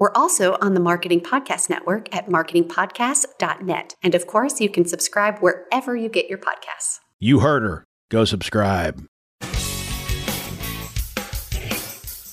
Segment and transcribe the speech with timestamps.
[0.00, 3.96] We're also on the Marketing Podcast Network at marketingpodcast.net.
[4.02, 7.00] And of course, you can subscribe wherever you get your podcasts.
[7.18, 7.84] You heard her.
[8.08, 9.04] Go subscribe.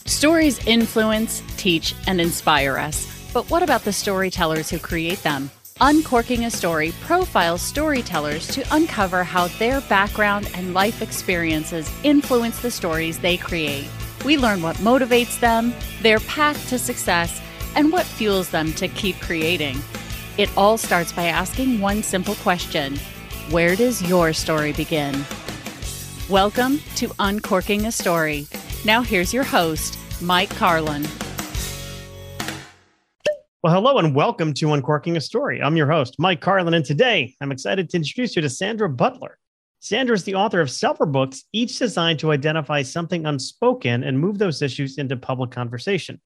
[0.05, 3.05] Stories influence, teach, and inspire us.
[3.33, 5.51] But what about the storytellers who create them?
[5.81, 12.71] Uncorking a Story profiles storytellers to uncover how their background and life experiences influence the
[12.71, 13.89] stories they create.
[14.23, 17.41] We learn what motivates them, their path to success,
[17.77, 19.77] and what fuels them to keep creating.
[20.39, 22.97] It all starts by asking one simple question
[23.51, 25.23] Where does your story begin?
[26.27, 28.47] Welcome to Uncorking a Story.
[28.83, 31.05] Now, here's your host, Mike Carlin.
[33.63, 35.61] Well, hello and welcome to Uncorking a Story.
[35.61, 39.37] I'm your host, Mike Carlin, and today I'm excited to introduce you to Sandra Butler.
[39.81, 44.39] Sandra is the author of several books, each designed to identify something unspoken and move
[44.39, 46.19] those issues into public conversation.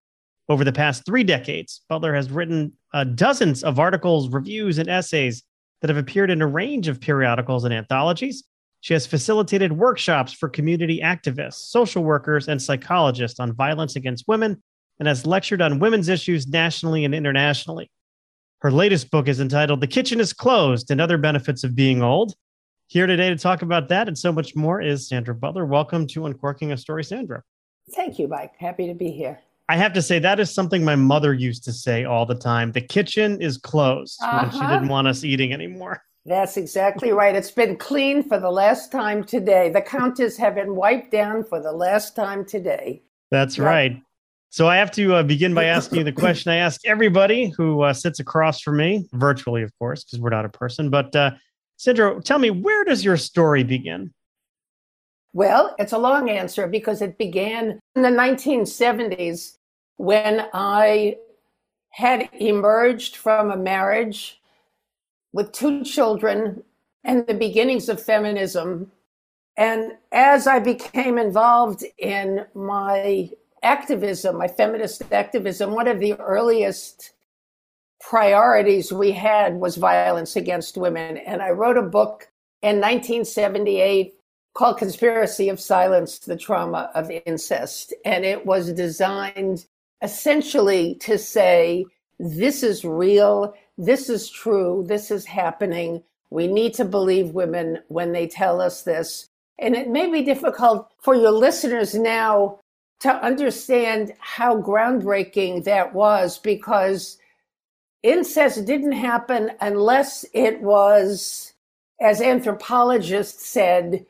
[0.49, 5.43] Over the past three decades, Butler has written uh, dozens of articles, reviews, and essays
[5.81, 8.43] that have appeared in a range of periodicals and anthologies.
[8.81, 14.61] She has facilitated workshops for community activists, social workers, and psychologists on violence against women,
[14.99, 17.89] and has lectured on women's issues nationally and internationally.
[18.59, 22.33] Her latest book is entitled The Kitchen is Closed and Other Benefits of Being Old.
[22.87, 25.65] Here today to talk about that and so much more is Sandra Butler.
[25.65, 27.41] Welcome to Uncorking a Story, Sandra.
[27.95, 28.53] Thank you, Mike.
[28.59, 29.39] Happy to be here.
[29.71, 32.73] I have to say that is something my mother used to say all the time.
[32.73, 34.41] The kitchen is closed uh-huh.
[34.41, 36.03] when she didn't want us eating anymore.
[36.25, 37.33] That's exactly right.
[37.33, 39.69] It's been cleaned for the last time today.
[39.69, 43.03] The counters have been wiped down for the last time today.
[43.31, 43.65] That's yep.
[43.65, 44.01] right.
[44.49, 47.81] So I have to uh, begin by asking you the question I ask everybody who
[47.83, 50.89] uh, sits across from me, virtually, of course, because we're not a person.
[50.89, 51.31] But uh,
[51.77, 54.13] Sandra, tell me, where does your story begin?
[55.31, 59.53] Well, it's a long answer because it began in the 1970s
[60.01, 61.17] when I
[61.91, 64.41] had emerged from a marriage
[65.31, 66.63] with two children
[67.03, 68.91] and the beginnings of feminism.
[69.57, 73.29] And as I became involved in my
[73.61, 77.11] activism, my feminist activism, one of the earliest
[77.99, 81.17] priorities we had was violence against women.
[81.17, 82.27] And I wrote a book
[82.63, 84.15] in 1978
[84.55, 87.93] called Conspiracy of Silence The Trauma of Incest.
[88.03, 89.67] And it was designed
[90.01, 91.85] essentially to say,
[92.19, 96.03] this is real, this is true, this is happening.
[96.29, 99.27] We need to believe women when they tell us this.
[99.59, 102.59] And it may be difficult for your listeners now
[103.01, 107.17] to understand how groundbreaking that was because
[108.03, 111.53] incest didn't happen unless it was,
[111.99, 114.05] as anthropologists said,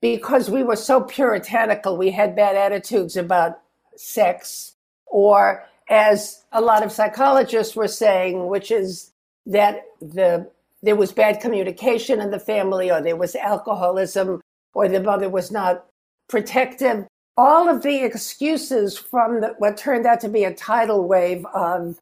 [0.00, 3.60] because we were so puritanical, we had bad attitudes about
[3.96, 4.73] sex
[5.06, 9.12] or as a lot of psychologists were saying, which is
[9.46, 10.48] that the
[10.82, 14.42] there was bad communication in the family, or there was alcoholism,
[14.74, 15.86] or the mother was not
[16.28, 17.06] protective.
[17.38, 21.98] All of the excuses from the, what turned out to be a tidal wave of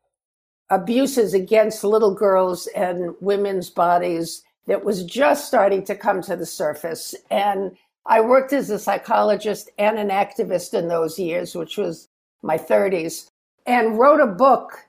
[0.68, 6.46] abuses against little girls and women's bodies that was just starting to come to the
[6.46, 7.14] surface.
[7.30, 7.76] And
[8.06, 12.08] I worked as a psychologist and an activist in those years, which was
[12.42, 13.28] my 30s,
[13.66, 14.86] and wrote a book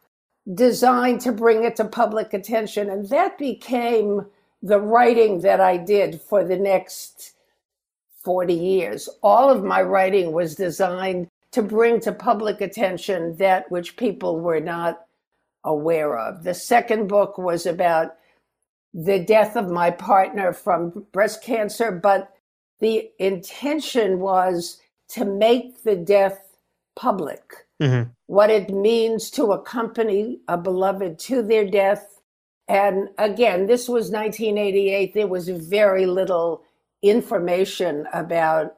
[0.53, 2.89] designed to bring it to public attention.
[2.89, 4.25] And that became
[4.61, 7.33] the writing that I did for the next
[8.23, 9.09] 40 years.
[9.21, 14.59] All of my writing was designed to bring to public attention that which people were
[14.59, 15.05] not
[15.63, 16.43] aware of.
[16.43, 18.15] The second book was about
[18.93, 22.33] the death of my partner from breast cancer, but
[22.79, 26.42] the intention was to make the death
[26.95, 28.09] public, mm-hmm.
[28.27, 32.21] what it means to accompany a beloved to their death.
[32.67, 35.13] And again, this was 1988.
[35.13, 36.63] There was very little
[37.01, 38.75] information about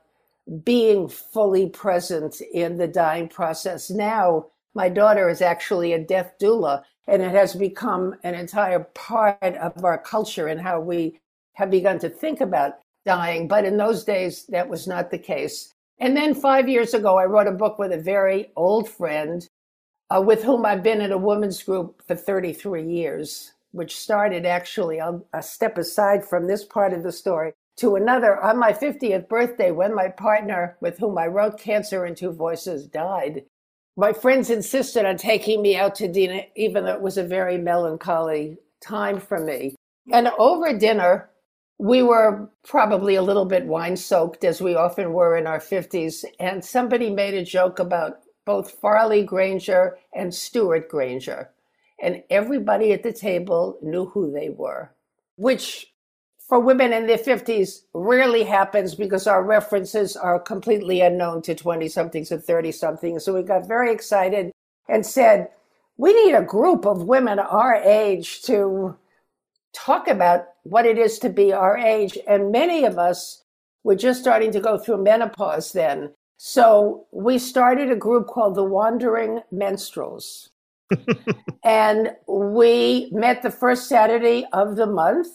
[0.64, 3.90] being fully present in the dying process.
[3.90, 9.38] Now, my daughter is actually a death doula, and it has become an entire part
[9.42, 11.20] of our culture and how we
[11.54, 12.74] have begun to think about
[13.06, 13.48] dying.
[13.48, 15.74] But in those days, that was not the case.
[16.00, 19.48] And then five years ago, I wrote a book with a very old friend
[20.10, 25.00] uh, with whom I've been in a women's group for 33 years, which started actually,
[25.00, 29.28] I'll, I'll step aside from this part of the story to another on my 50th
[29.28, 33.44] birthday when my partner, with whom I wrote Cancer in Two Voices, died.
[33.98, 37.58] My friends insisted on taking me out to dinner, even though it was a very
[37.58, 39.76] melancholy time for me.
[40.12, 41.30] And over dinner,
[41.78, 46.24] we were probably a little bit wine soaked, as we often were in our 50s.
[46.40, 51.50] And somebody made a joke about both Farley Granger and Stewart Granger.
[52.02, 54.94] And everybody at the table knew who they were,
[55.36, 55.92] which
[56.48, 61.90] for women in their 50s rarely happens because our references are completely unknown to 20
[61.90, 63.26] somethings and 30 somethings.
[63.26, 64.52] So we got very excited
[64.88, 65.50] and said,
[65.98, 68.96] we need a group of women our age to
[69.74, 72.18] talk about what it is to be our age.
[72.28, 73.44] And many of us
[73.84, 76.12] were just starting to go through menopause then.
[76.38, 80.50] So we started a group called the Wandering Menstruals.
[81.64, 85.28] and we met the first Saturday of the month.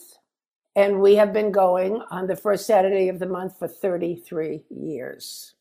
[0.75, 5.55] And we have been going on the first Saturday of the month for 33 years.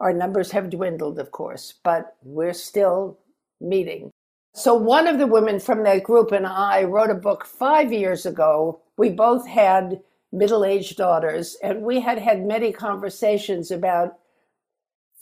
[0.00, 3.18] Our numbers have dwindled, of course, but we're still
[3.60, 4.10] meeting.
[4.56, 8.24] So, one of the women from that group and I wrote a book five years
[8.24, 8.80] ago.
[8.96, 14.16] We both had middle aged daughters, and we had had many conversations about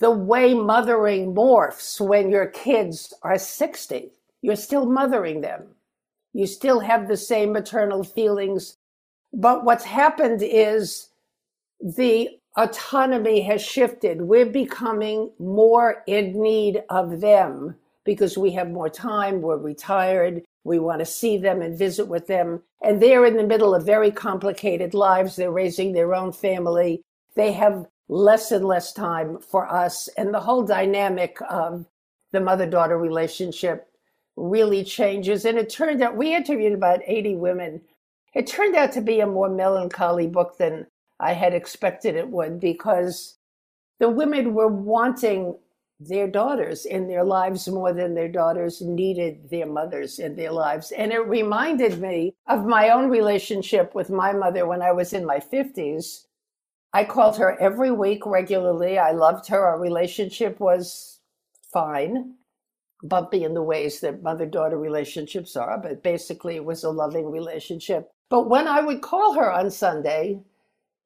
[0.01, 4.11] the way mothering morphs when your kids are 60.
[4.43, 5.69] You're still mothering them,
[6.35, 8.77] you still have the same maternal feelings.
[9.33, 11.09] But what's happened is
[11.81, 14.21] the autonomy has shifted.
[14.21, 20.79] We're becoming more in need of them because we have more time, we're retired, we
[20.79, 22.63] want to see them and visit with them.
[22.83, 25.37] And they're in the middle of very complicated lives.
[25.37, 27.03] They're raising their own family.
[27.35, 30.09] They have less and less time for us.
[30.17, 31.87] And the whole dynamic of
[32.33, 33.89] the mother daughter relationship
[34.37, 35.45] really changes.
[35.45, 37.81] And it turned out we interviewed about 80 women.
[38.35, 40.87] It turned out to be a more melancholy book than
[41.21, 43.37] I had expected it would because
[43.99, 45.57] the women were wanting
[46.09, 50.93] their daughters in their lives more than their daughters needed their mothers in their lives.
[50.93, 55.25] And it reminded me of my own relationship with my mother when I was in
[55.25, 56.27] my 50s.
[56.93, 58.99] I called her every week regularly.
[58.99, 59.65] I loved her.
[59.65, 61.21] Our relationship was
[61.73, 62.35] fine,
[63.03, 67.31] bumpy in the ways that mother daughter relationships are, but basically it was a loving
[67.31, 68.11] relationship.
[68.29, 70.41] But when I would call her on Sunday,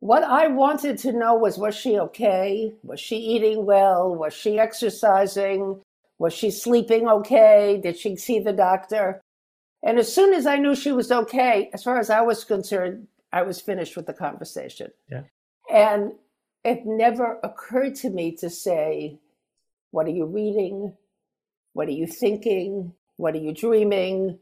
[0.00, 2.72] what I wanted to know was was she okay?
[2.82, 4.14] Was she eating well?
[4.14, 5.80] Was she exercising?
[6.18, 7.80] Was she sleeping okay?
[7.82, 9.20] Did she see the doctor?
[9.82, 13.06] And as soon as I knew she was okay, as far as I was concerned,
[13.32, 14.90] I was finished with the conversation.
[15.10, 15.22] Yeah.
[15.72, 16.12] And
[16.64, 19.18] it never occurred to me to say,
[19.90, 20.94] What are you reading?
[21.72, 22.92] What are you thinking?
[23.16, 24.38] What are you dreaming?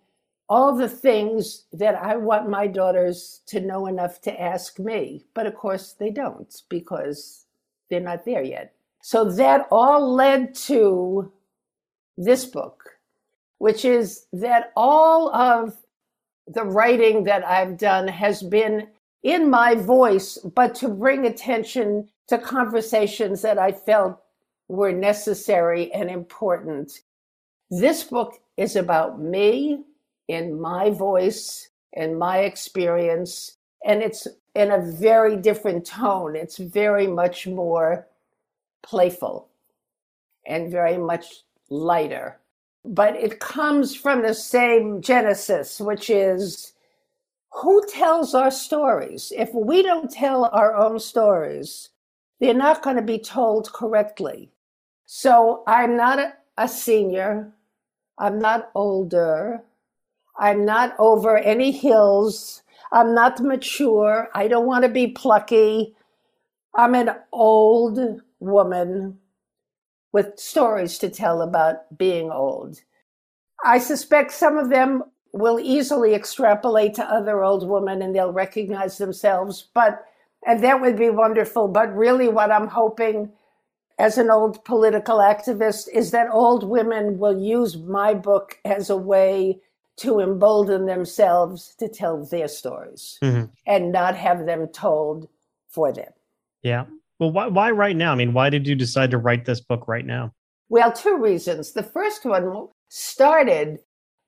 [0.49, 5.25] All the things that I want my daughters to know enough to ask me.
[5.35, 7.47] But of course, they don't because
[7.89, 8.75] they're not there yet.
[9.03, 11.33] So that all led to
[12.17, 12.99] this book,
[13.59, 15.77] which is that all of
[16.47, 18.89] the writing that I've done has been
[19.23, 24.21] in my voice, but to bring attention to conversations that I felt
[24.69, 27.01] were necessary and important.
[27.71, 29.85] This book is about me
[30.29, 33.57] in my voice and my experience.
[33.85, 36.37] And it's in a very different tone.
[36.37, 38.07] It's very much more
[38.83, 39.49] playful
[40.47, 42.39] and very much lighter.
[42.85, 46.75] But it comes from the same genesis, which is
[47.55, 49.33] who tells our stories?
[49.37, 51.91] If we don't tell our own stories,
[52.41, 54.51] they're not going to be told correctly.
[55.07, 57.53] So I'm not a, a senior,
[58.19, 59.63] I'm not older,
[60.39, 62.63] I'm not over any hills.
[62.93, 64.29] I'm not mature.
[64.35, 65.95] I don't want to be plucky.
[66.75, 67.99] I'm an old
[68.41, 69.19] woman
[70.13, 72.81] with stories to tell about being old.
[73.65, 78.99] I suspect some of them will easily extrapolate to other old women and they'll recognize
[78.99, 80.05] themselves, but
[80.47, 81.69] and that would be wonderful.
[81.69, 83.33] But really, what I'm hoping
[83.99, 88.97] as an old political activist is that old women will use my book as a
[88.97, 89.61] way
[89.97, 93.45] to embolden themselves to tell their stories mm-hmm.
[93.67, 95.29] and not have them told
[95.69, 96.11] for them.
[96.63, 96.87] Yeah.
[97.19, 98.13] Well, why, why right now?
[98.13, 100.33] I mean, why did you decide to write this book right now?
[100.69, 101.73] Well, two reasons.
[101.73, 103.79] The first one started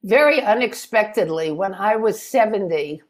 [0.04, 3.02] very unexpectedly when I was 70.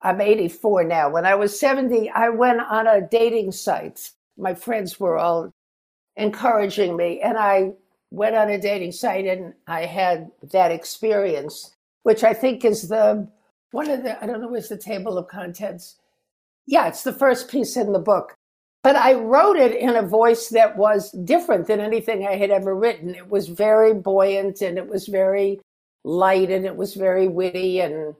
[0.00, 1.10] I'm 84 now.
[1.10, 4.10] When I was 70, I went on a dating site.
[4.38, 5.50] My friends were all
[6.16, 7.72] encouraging me, and I
[8.10, 13.28] went on a dating site and I had that experience, which I think is the
[13.70, 15.96] one of the, I don't know, is the table of contents.
[16.66, 18.34] Yeah, it's the first piece in the book.
[18.82, 22.74] But I wrote it in a voice that was different than anything I had ever
[22.74, 23.14] written.
[23.14, 25.60] It was very buoyant and it was very
[26.04, 27.80] light and it was very witty.
[27.80, 28.14] And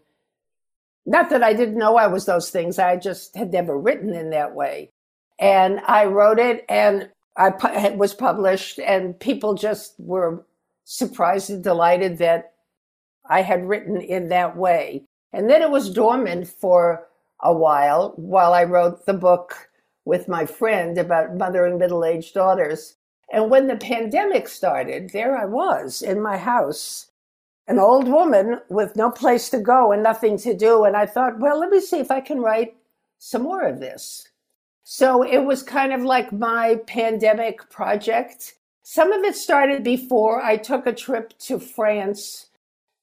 [1.06, 4.30] not that I didn't know I was those things, I just had never written in
[4.30, 4.90] that way.
[5.38, 10.44] And I wrote it and I pu- was published, and people just were
[10.84, 12.52] surprised and delighted that
[13.30, 15.04] I had written in that way.
[15.32, 17.06] And then it was dormant for
[17.40, 19.68] a while while I wrote the book
[20.04, 22.96] with my friend about mothering middle aged daughters.
[23.30, 27.12] And when the pandemic started, there I was in my house,
[27.68, 30.84] an old woman with no place to go and nothing to do.
[30.84, 32.74] And I thought, well, let me see if I can write
[33.18, 34.26] some more of this.
[34.90, 38.54] So it was kind of like my pandemic project.
[38.84, 42.46] Some of it started before I took a trip to France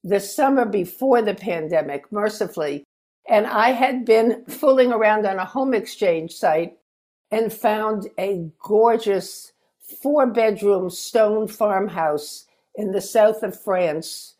[0.02, 2.82] the summer before the pandemic, mercifully.
[3.28, 6.76] And I had been fooling around on a home exchange site
[7.30, 14.34] and found a gorgeous four bedroom stone farmhouse in the south of France,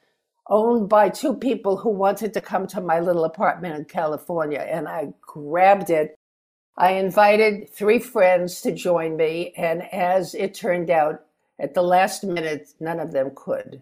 [0.51, 4.67] owned by two people who wanted to come to my little apartment in California.
[4.69, 6.16] And I grabbed it
[6.77, 11.23] I invited three friends to join me, and as it turned out,
[11.59, 13.81] at the last minute, none of them could.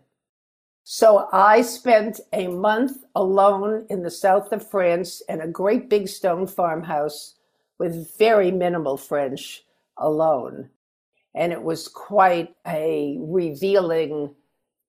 [0.84, 6.08] So I spent a month alone in the south of France in a great big
[6.08, 7.34] stone farmhouse
[7.78, 9.64] with very minimal French
[9.96, 10.68] alone.
[11.34, 14.34] And it was quite a revealing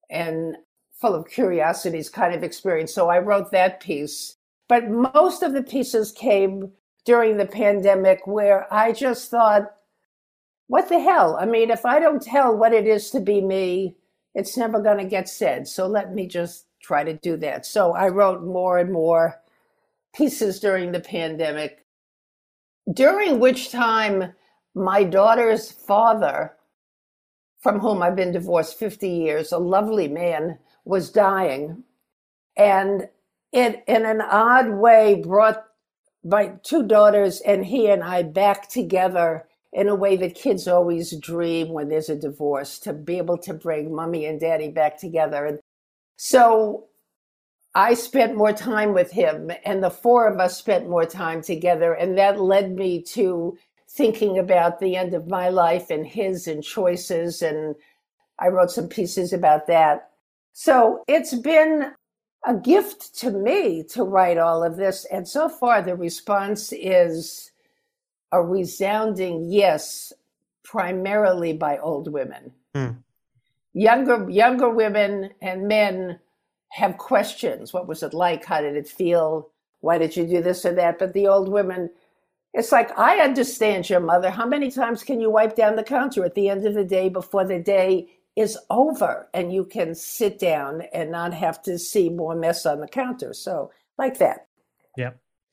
[0.09, 0.57] and
[0.93, 2.93] full of curiosities kind of experience.
[2.93, 4.35] So I wrote that piece.
[4.67, 6.71] But most of the pieces came
[7.05, 9.71] during the pandemic where I just thought,
[10.67, 11.37] what the hell?
[11.39, 13.95] I mean, if I don't tell what it is to be me,
[14.33, 15.67] it's never going to get said.
[15.67, 17.65] So let me just try to do that.
[17.65, 19.41] So I wrote more and more
[20.15, 21.85] pieces during the pandemic,
[22.91, 24.33] during which time
[24.73, 26.53] my daughter's father,
[27.61, 31.83] from whom I've been divorced 50 years, a lovely man, was dying.
[32.57, 33.09] And
[33.51, 35.64] it, in an odd way, brought
[36.25, 41.15] my two daughters and he and I back together in a way that kids always
[41.19, 45.45] dream when there's a divorce to be able to bring mommy and daddy back together.
[45.45, 45.59] And
[46.17, 46.87] so
[47.75, 51.93] I spent more time with him, and the four of us spent more time together.
[51.93, 53.57] And that led me to
[53.89, 57.41] thinking about the end of my life and his and choices.
[57.41, 57.75] And
[58.39, 60.09] I wrote some pieces about that.
[60.53, 61.91] So it's been
[62.45, 65.05] a gift to me to write all of this.
[65.05, 67.51] And so far, the response is
[68.31, 70.13] a resounding yes,
[70.63, 72.51] primarily by old women.
[72.75, 72.97] Mm.
[73.73, 76.19] Younger, younger women and men
[76.69, 77.73] have questions.
[77.73, 78.45] What was it like?
[78.45, 79.49] How did it feel?
[79.79, 80.99] Why did you do this or that?
[80.99, 81.89] But the old women,
[82.53, 84.29] it's like, I understand your mother.
[84.29, 87.09] How many times can you wipe down the counter at the end of the day
[87.09, 92.09] before the day is over and you can sit down and not have to see
[92.09, 93.33] more mess on the counter.
[93.33, 94.47] So, like that.
[94.97, 95.11] Yeah.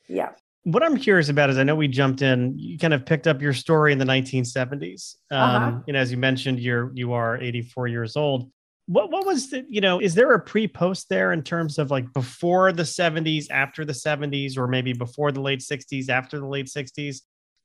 [0.09, 0.31] Yeah.
[0.65, 3.41] What I'm curious about is I know we jumped in, you kind of picked up
[3.43, 5.17] your story in the 1970s.
[5.31, 5.81] Um, uh-huh.
[5.89, 8.51] And as you mentioned, you're, you are 84 years old.
[8.87, 11.91] What, what was the, you know, is there a pre post there in terms of
[11.91, 16.47] like before the 70s, after the 70s, or maybe before the late 60s, after the
[16.47, 16.97] late 60s?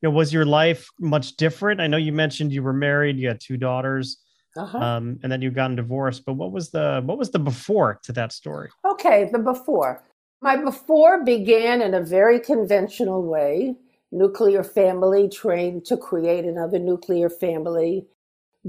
[0.01, 1.81] You know, was your life much different?
[1.81, 4.19] I know you mentioned you were married, you had two daughters
[4.57, 4.77] uh-huh.
[4.77, 6.25] um, and then you got divorced.
[6.25, 8.69] But what was the what was the before to that story?
[8.85, 10.03] Okay, the before.
[10.41, 13.75] My before began in a very conventional way.
[14.11, 18.05] Nuclear family, trained to create another nuclear family,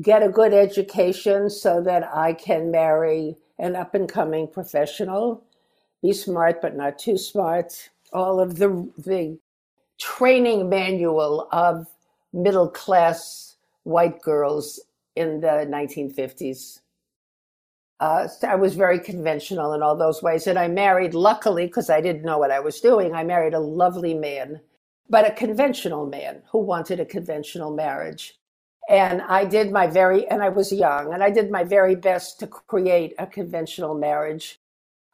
[0.02, 5.44] get a good education so that I can marry an up and coming professional,
[6.02, 7.90] be smart but not too smart.
[8.12, 9.38] All of the the
[9.98, 11.86] training manual of
[12.32, 14.80] middle class white girls
[15.18, 16.80] in the 1950s.
[18.00, 20.46] Uh, I was very conventional in all those ways.
[20.46, 23.60] And I married, luckily, because I didn't know what I was doing, I married a
[23.60, 24.60] lovely man,
[25.10, 28.38] but a conventional man who wanted a conventional marriage.
[28.88, 32.38] And I did my very, and I was young, and I did my very best
[32.40, 34.60] to create a conventional marriage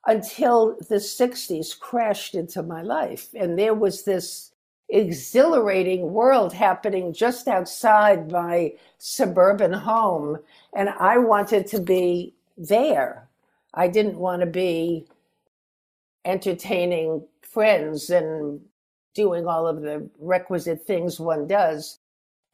[0.07, 3.31] until the 60s crashed into my life.
[3.35, 4.54] And there was this
[4.89, 10.39] exhilarating world happening just outside my suburban home.
[10.75, 13.29] And I wanted to be there.
[13.75, 15.07] I didn't want to be
[16.25, 18.61] entertaining friends and
[19.15, 21.99] doing all of the requisite things one does.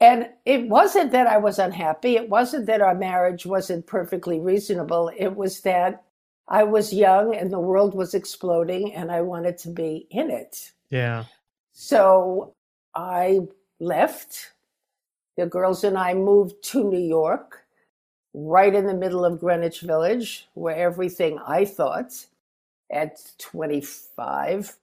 [0.00, 2.16] And it wasn't that I was unhappy.
[2.16, 5.10] It wasn't that our marriage wasn't perfectly reasonable.
[5.16, 6.04] It was that
[6.48, 10.72] I was young and the world was exploding and I wanted to be in it.
[10.90, 11.24] Yeah.
[11.72, 12.54] So
[12.94, 13.40] I
[13.78, 14.52] left.
[15.36, 17.64] The girls and I moved to New York,
[18.34, 22.26] right in the middle of Greenwich Village, where everything I thought
[22.90, 24.76] at 25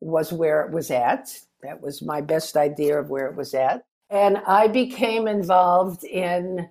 [0.00, 1.38] was where it was at.
[1.62, 3.84] That was my best idea of where it was at.
[4.10, 6.70] And I became involved in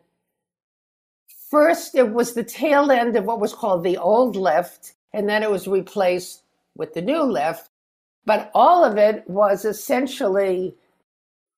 [1.50, 5.44] first, it was the tail end of what was called the old left, and then
[5.44, 6.44] it was replaced
[6.76, 7.70] with the new left.
[8.28, 10.76] But all of it was essentially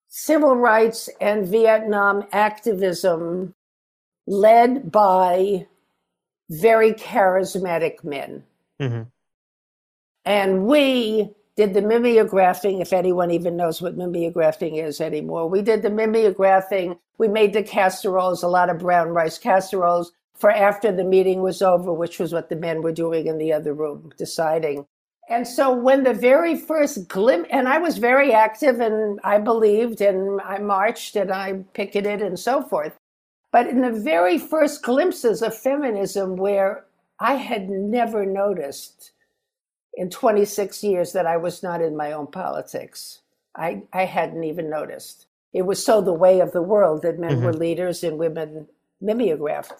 [0.07, 3.55] civil rights and Vietnam activism
[4.27, 5.65] led by
[6.51, 8.43] very charismatic men.
[8.79, 9.01] Mm-hmm.
[10.25, 15.49] And we did the mimeographing, if anyone even knows what mimeographing is anymore.
[15.49, 16.99] We did the mimeographing.
[17.17, 21.63] We made the casseroles, a lot of brown rice casseroles, for after the meeting was
[21.63, 24.85] over, which was what the men were doing in the other room, deciding.
[25.29, 30.01] And so when the very first glimpse, and I was very active and I believed
[30.01, 32.97] and I marched and I picketed and so forth.
[33.51, 36.85] But in the very first glimpses of feminism where
[37.19, 39.11] I had never noticed
[39.93, 43.19] in 26 years that I was not in my own politics.
[43.55, 45.27] I, I hadn't even noticed.
[45.53, 47.45] It was so the way of the world that men mm-hmm.
[47.45, 48.67] were leaders and women
[49.01, 49.73] mimeographed.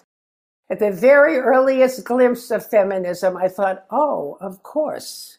[0.68, 5.38] At the very earliest glimpse of feminism, I thought, oh, of course.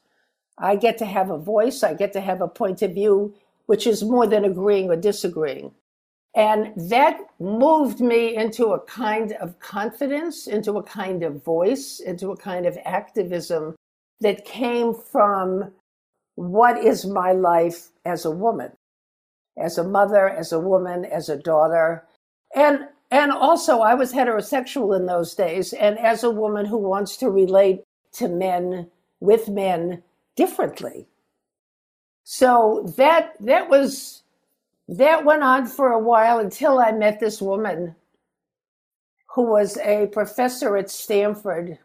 [0.62, 3.34] I get to have a voice, I get to have a point of view,
[3.66, 5.72] which is more than agreeing or disagreeing.
[6.36, 12.32] And that moved me into a kind of confidence, into a kind of voice, into
[12.32, 13.76] a kind of activism
[14.22, 15.74] that came from
[16.36, 18.72] what is my life as a woman,
[19.58, 22.06] as a mother, as a woman, as a daughter.
[22.56, 27.18] And and also I was heterosexual in those days and as a woman who wants
[27.18, 28.90] to relate to men
[29.20, 30.02] with men
[30.42, 31.08] differently.
[32.24, 34.24] So that that was
[34.88, 37.96] that went on for a while until I met this woman
[39.36, 41.78] who was a professor at Stanford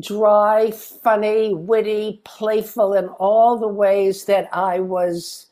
[0.00, 5.48] dry, funny, witty, playful in all the ways that I was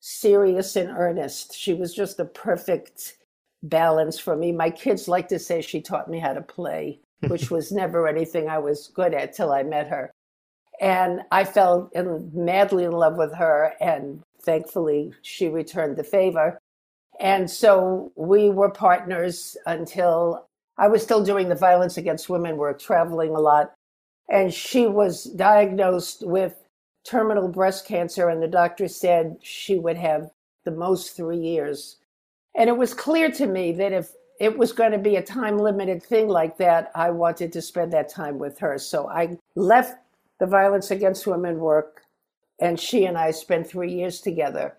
[0.00, 1.56] serious and earnest.
[1.56, 3.18] She was just a perfect
[3.64, 4.52] balance for me.
[4.52, 8.48] My kids like to say she taught me how to play, which was never anything
[8.48, 10.12] I was good at till I met her.
[10.80, 16.58] And I fell in, madly in love with her, and thankfully she returned the favor.
[17.20, 20.46] And so we were partners until
[20.78, 23.74] I was still doing the violence against women work, traveling a lot.
[24.30, 26.54] And she was diagnosed with
[27.04, 30.30] terminal breast cancer and the doctor said she would have
[30.64, 31.96] the most three years.
[32.54, 35.58] And it was clear to me that if it was going to be a time
[35.58, 38.78] limited thing like that i wanted to spend that time with her.
[38.78, 39.96] So i left
[40.40, 42.02] the violence against women work
[42.60, 44.76] and she and i spent three years together.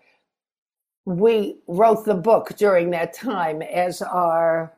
[1.04, 4.72] We wrote the book during that time as our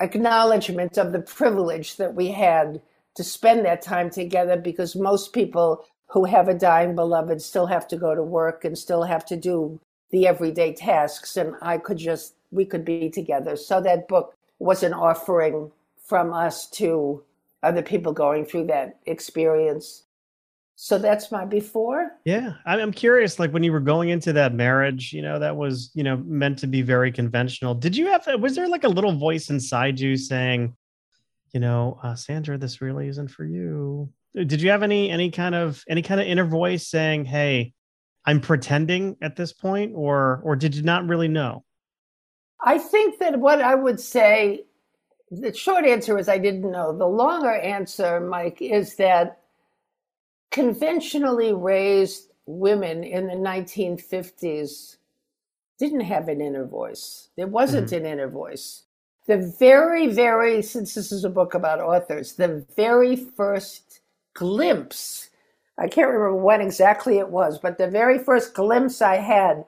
[0.00, 2.80] acknowledgement of the privilege that we had
[3.16, 7.86] to spend that time together because most people who have a dying beloved still have
[7.88, 9.78] to go to work and still have to do
[10.10, 13.56] the everyday tasks and i could just we could be together.
[13.56, 15.70] So that book was an offering
[16.04, 17.22] from us to
[17.62, 20.04] other people going through that experience
[20.76, 25.12] so that's my before yeah i'm curious like when you were going into that marriage
[25.12, 28.54] you know that was you know meant to be very conventional did you have was
[28.54, 30.74] there like a little voice inside you saying
[31.52, 34.10] you know, uh, Sandra, this really isn't for you.
[34.38, 37.72] Uh, did you have any any kind of any kind of inner voice saying, "Hey,
[38.24, 41.64] I'm pretending at this point," or or did you not really know?
[42.62, 44.64] I think that what I would say,
[45.30, 46.96] the short answer is I didn't know.
[46.96, 49.40] The longer answer, Mike, is that
[50.50, 54.96] conventionally raised women in the 1950s
[55.78, 57.28] didn't have an inner voice.
[57.36, 58.04] There wasn't mm-hmm.
[58.04, 58.84] an inner voice
[59.30, 64.00] the very, very, since this is a book about authors, the very first
[64.34, 65.30] glimpse,
[65.78, 69.64] I can't remember when exactly it was, but the very first glimpse I had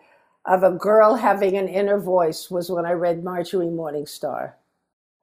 [0.47, 4.55] of a girl having an inner voice was when I read Marjorie Morningstar.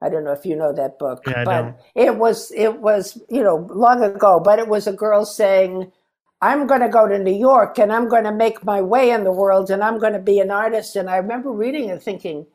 [0.02, 3.42] I don't know if you know that book, yeah, but it was it was you
[3.42, 4.40] know long ago.
[4.40, 5.92] But it was a girl saying,
[6.40, 9.24] "I'm going to go to New York and I'm going to make my way in
[9.24, 12.46] the world and I'm going to be an artist." And I remember reading and thinking,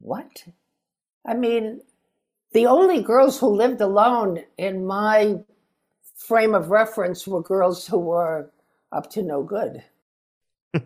[0.00, 0.44] "What?
[1.26, 1.80] I mean,
[2.52, 5.36] the only girls who lived alone in my
[6.16, 8.50] frame of reference were girls who were
[8.92, 9.82] up to no good.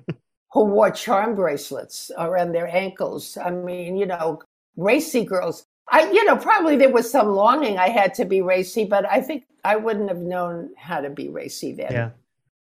[0.52, 3.36] who wore charm bracelets around their ankles.
[3.36, 4.40] I mean, you know,
[4.76, 5.66] racy girls.
[5.90, 9.20] I, you know, probably there was some longing I had to be racy, but I
[9.20, 11.92] think I wouldn't have known how to be racy then.
[11.92, 12.10] Yeah.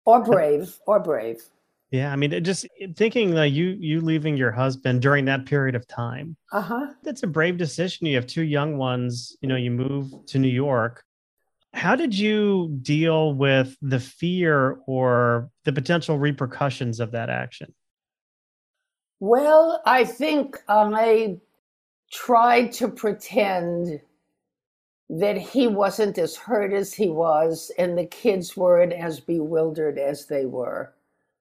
[0.05, 1.43] Or brave, or brave.
[1.91, 5.85] Yeah, I mean, just thinking that you you leaving your husband during that period of
[5.87, 6.37] time.
[6.53, 6.87] Uh huh.
[7.03, 8.07] That's a brave decision.
[8.07, 9.35] You have two young ones.
[9.41, 11.03] You know, you move to New York.
[11.73, 17.73] How did you deal with the fear or the potential repercussions of that action?
[19.19, 21.37] Well, I think I
[22.11, 24.01] tried to pretend
[25.09, 30.25] that he wasn't as hurt as he was, and the kids weren't as bewildered as
[30.25, 30.93] they were.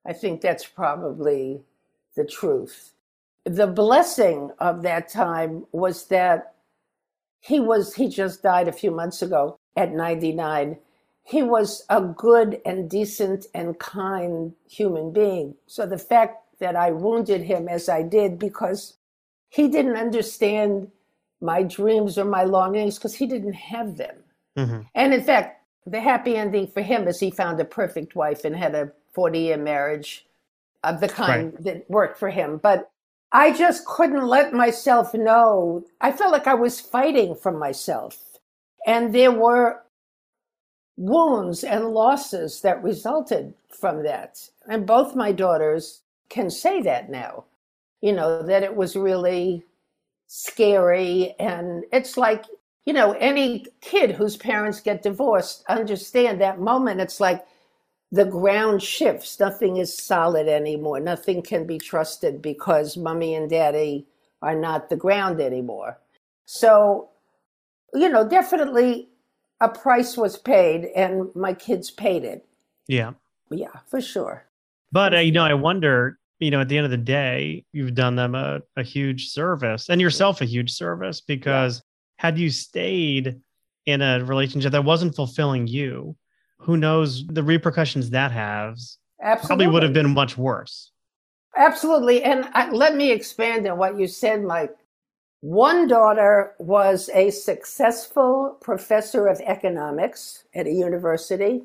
[0.07, 1.63] I think that's probably
[2.17, 2.95] the truth.
[3.45, 6.55] The blessing of that time was that
[7.41, 10.77] he was, he just died a few months ago at 99.
[11.23, 15.55] He was a good and decent and kind human being.
[15.67, 18.97] So the fact that I wounded him as I did because
[19.51, 20.91] he didn't understand
[21.41, 24.17] my dreams or my longings because he didn't have them.
[24.57, 24.81] Mm-hmm.
[24.95, 28.57] And in fact, the happy ending for him is he found a perfect wife and
[28.57, 30.27] had a 40 year marriage
[30.85, 31.65] of the kind right.
[31.65, 32.59] that worked for him.
[32.59, 32.91] But
[33.33, 35.85] I just couldn't let myself know.
[36.01, 38.39] I felt like I was fighting for myself.
[38.87, 39.83] And there were
[40.97, 44.49] wounds and losses that resulted from that.
[44.69, 47.45] And both my daughters can say that now,
[48.01, 49.65] you know, that it was really
[50.27, 51.35] scary.
[51.39, 52.45] And it's like,
[52.85, 57.01] you know, any kid whose parents get divorced understand that moment.
[57.01, 57.45] It's like
[58.13, 59.39] the ground shifts.
[59.39, 61.01] Nothing is solid anymore.
[61.01, 64.07] Nothing can be trusted because mommy and daddy
[64.43, 65.99] are not the ground anymore.
[66.47, 67.11] So,
[67.93, 69.09] you know, definitely
[69.61, 72.47] a price was paid and my kids paid it.
[72.87, 73.13] Yeah.
[73.51, 74.47] Yeah, for sure.
[74.93, 77.95] But, uh, you know, I wonder, you know, at the end of the day, you've
[77.95, 82.25] done them a, a huge service and yourself a huge service because yeah.
[82.29, 83.41] had you stayed
[83.87, 86.17] in a relationship that wasn't fulfilling you,
[86.59, 89.47] who knows the repercussions that has Absolutely.
[89.47, 90.91] probably would have been much worse.
[91.57, 92.23] Absolutely.
[92.23, 94.75] And I, let me expand on what you said, Mike.
[95.43, 101.63] One daughter was a successful professor of economics at a university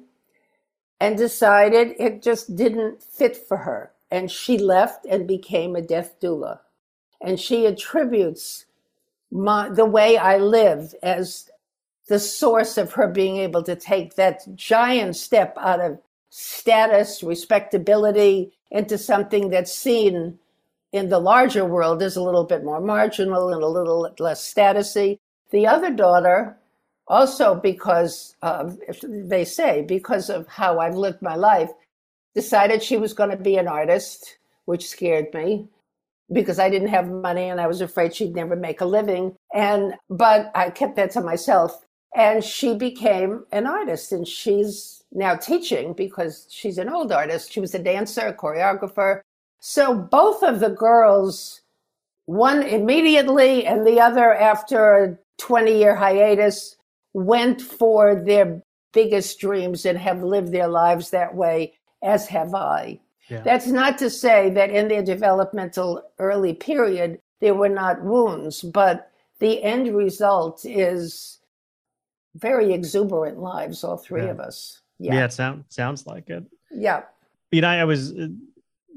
[1.00, 3.92] and decided it just didn't fit for her.
[4.12, 6.60] And she left and became a death doula.
[7.22, 8.66] And she attributes
[9.32, 11.50] my, the way I live as
[12.08, 18.54] the source of her being able to take that giant step out of status, respectability
[18.70, 20.38] into something that's seen
[20.92, 25.20] in the larger world as a little bit more marginal and a little less statusy.
[25.52, 26.58] The other daughter,
[27.08, 31.72] also because of, they say, because of how I've lived my life,
[32.36, 35.68] decided she was going to be an artist, which scared me
[36.32, 39.36] because I didn't have money and I was afraid she'd never make a living.
[39.54, 41.86] And, but I kept that to myself.
[42.16, 47.52] And she became an artist and she's now teaching because she's an old artist.
[47.52, 49.22] She was a dancer, a choreographer.
[49.60, 51.62] So both of the girls,
[52.26, 56.78] one immediately and the other after a 20 year hiatus,
[57.14, 58.62] went for their
[58.94, 61.74] biggest dreams and have lived their lives that way,
[62.06, 63.00] as have I.
[63.30, 63.42] Yeah.
[63.42, 69.12] That's not to say that in their developmental early period, there were not wounds, but
[69.40, 71.40] the end result is
[72.36, 74.30] very exuberant lives, all three yeah.
[74.30, 74.82] of us.
[75.00, 75.16] Yeah.
[75.16, 76.46] yeah, it sounds sounds like it.
[76.72, 77.02] Yeah.
[77.52, 78.28] You know, I was uh,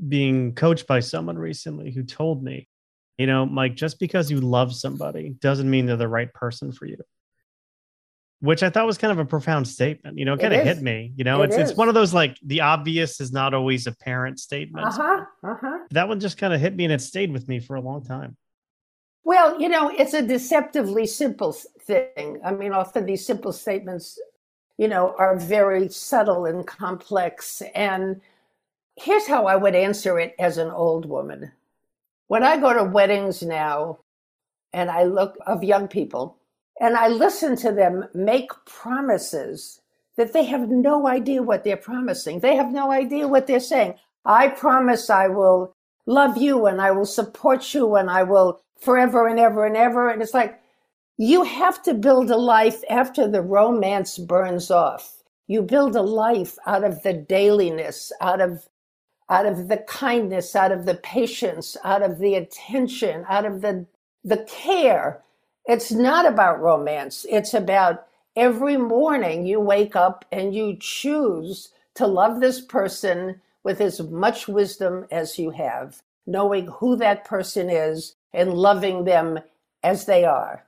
[0.09, 2.69] being coached by someone recently who told me,
[3.17, 6.87] you know, Mike, just because you love somebody doesn't mean they're the right person for
[6.87, 6.97] you.
[8.41, 10.17] Which I thought was kind of a profound statement.
[10.17, 11.13] You know, it kind of hit me.
[11.17, 11.71] You know, it it's is.
[11.71, 14.97] it's one of those like the obvious is not always apparent statements.
[14.97, 15.25] Uh-huh.
[15.43, 15.79] Uh-huh.
[15.91, 18.05] That one just kind of hit me and it stayed with me for a long
[18.05, 18.37] time.
[19.29, 22.41] Well, you know, it's a deceptively simple thing.
[22.43, 24.19] I mean, often these simple statements,
[24.79, 27.61] you know, are very subtle and complex.
[27.75, 28.23] And
[28.97, 31.53] here's how I would answer it as an old woman.
[32.29, 33.99] When I go to weddings now
[34.73, 36.38] and I look of young people
[36.81, 39.81] and I listen to them make promises
[40.17, 42.41] that they have no idea what they're promising.
[42.41, 43.95] They have no idea what they're saying.
[44.25, 45.75] I promise I will
[46.07, 50.09] love you and I will support you and I will forever and ever and ever.
[50.09, 50.61] And it's like,
[51.17, 55.23] you have to build a life after the romance burns off.
[55.49, 58.69] You build a life out of the dailiness, out of
[59.31, 63.87] out of the kindness, out of the patience, out of the attention, out of the
[64.25, 65.23] the care.
[65.69, 67.27] It's not about romance.
[67.29, 73.83] It's about every morning you wake up and you choose to love this person with
[73.83, 79.41] as much wisdom as you have, knowing who that person is and loving them
[79.83, 80.65] as they are.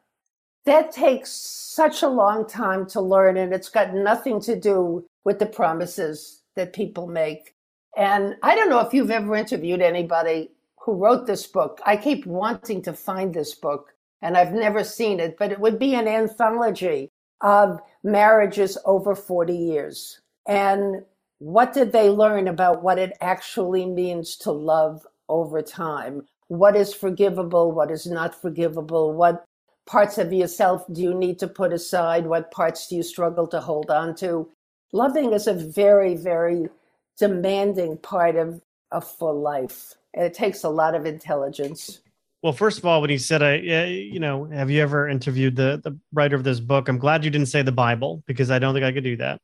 [0.66, 5.38] That takes such a long time to learn, and it's got nothing to do with
[5.38, 7.54] the promises that people make.
[7.96, 11.80] And I don't know if you've ever interviewed anybody who wrote this book.
[11.86, 15.78] I keep wanting to find this book, and I've never seen it, but it would
[15.78, 20.20] be an anthology of marriages over 40 years.
[20.46, 21.02] And
[21.38, 26.26] what did they learn about what it actually means to love over time?
[26.48, 27.72] What is forgivable?
[27.72, 29.14] What is not forgivable?
[29.14, 29.44] What
[29.86, 32.26] parts of yourself do you need to put aside?
[32.26, 34.50] What parts do you struggle to hold on to?
[34.92, 36.68] Loving is a very, very
[37.16, 39.94] demanding part of a full life.
[40.14, 42.00] And it takes a lot of intelligence.
[42.42, 45.80] Well, first of all, when you said, "I," you know, have you ever interviewed the
[45.82, 46.88] the writer of this book?
[46.88, 49.40] I'm glad you didn't say the Bible because I don't think I could do that.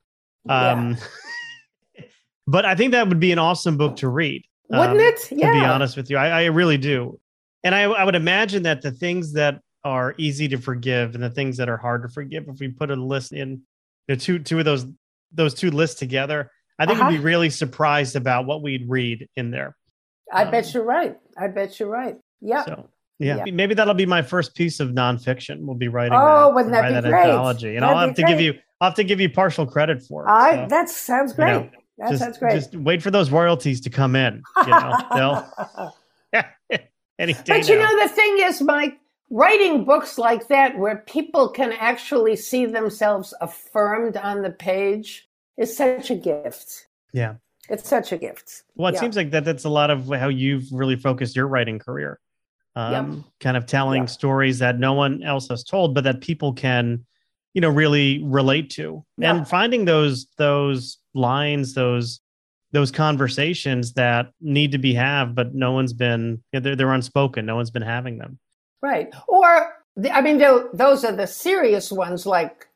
[0.48, 0.96] Um,
[1.94, 2.04] yeah.
[2.46, 4.44] but I think that would be an awesome book to read.
[4.68, 5.30] Wouldn't um, it?
[5.30, 5.52] Yeah.
[5.52, 7.20] To be honest with you, I, I really do.
[7.64, 11.30] And I, I would imagine that the things that are easy to forgive and the
[11.30, 13.60] things that are hard to forgive, if we put a list in, you
[14.08, 14.86] know, two two of those
[15.32, 17.10] those two lists together, I think uh-huh.
[17.10, 19.76] we'd be really surprised about what we'd read in there.
[20.32, 21.16] I um, bet you're right.
[21.38, 22.16] I bet you're right.
[22.40, 22.64] Yeah.
[22.64, 23.44] So, yeah.
[23.44, 23.52] yeah.
[23.52, 25.60] maybe that'll be my first piece of nonfiction.
[25.60, 26.18] We'll be writing.
[26.20, 27.30] Oh, that, wouldn't that be that great?
[27.30, 28.32] Anthology, and That'd I'll have to great.
[28.32, 28.54] give you.
[28.80, 30.30] I'll have to give you partial credit for it.
[30.30, 31.54] I, so, that sounds great.
[31.54, 32.52] You know, that just, sounds great.
[32.52, 34.42] Just wait for those royalties to come in.
[34.58, 35.44] You know,
[37.18, 37.66] any day But now.
[37.68, 38.98] you know, the thing is, Mike,
[39.30, 45.76] writing books like that where people can actually see themselves affirmed on the page is
[45.76, 46.86] such a gift.
[47.12, 47.36] Yeah.
[47.68, 48.62] It's such a gift.
[48.76, 49.00] Well, it yeah.
[49.00, 52.20] seems like that that's a lot of how you've really focused your writing career.
[52.76, 53.24] Um, yep.
[53.40, 57.06] kind of telling stories that no one else has told, but that people can,
[57.54, 59.02] you know, really relate to.
[59.20, 62.20] And finding those those lines, those
[62.72, 67.46] those conversations that need to be have, but no one's been they're, they're unspoken.
[67.46, 68.38] No one's been having them.
[68.82, 69.08] Right.
[69.26, 69.72] Or
[70.12, 72.26] I mean, those are the serious ones.
[72.26, 72.66] Like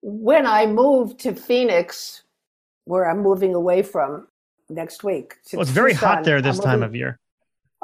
[0.00, 2.22] when I moved to Phoenix,
[2.86, 4.28] where I'm moving away from
[4.70, 5.34] next week.
[5.52, 7.18] Well, it's very hot there this time of year.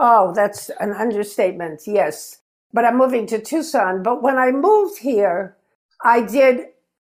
[0.04, 1.82] Oh, that's an understatement.
[1.86, 2.40] Yes.
[2.72, 4.02] But I'm moving to Tucson.
[4.02, 5.56] But when I moved here,
[6.04, 6.66] I did,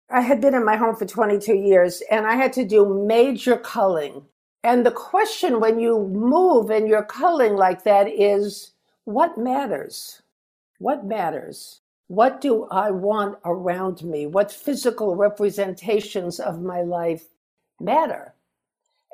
[0.09, 3.57] I had been in my home for 22 years and I had to do major
[3.57, 4.23] culling.
[4.63, 8.71] And the question when you move and you're culling like that is
[9.03, 10.21] what matters?
[10.79, 11.81] What matters?
[12.07, 14.25] What do I want around me?
[14.25, 17.25] What physical representations of my life
[17.81, 18.34] matter?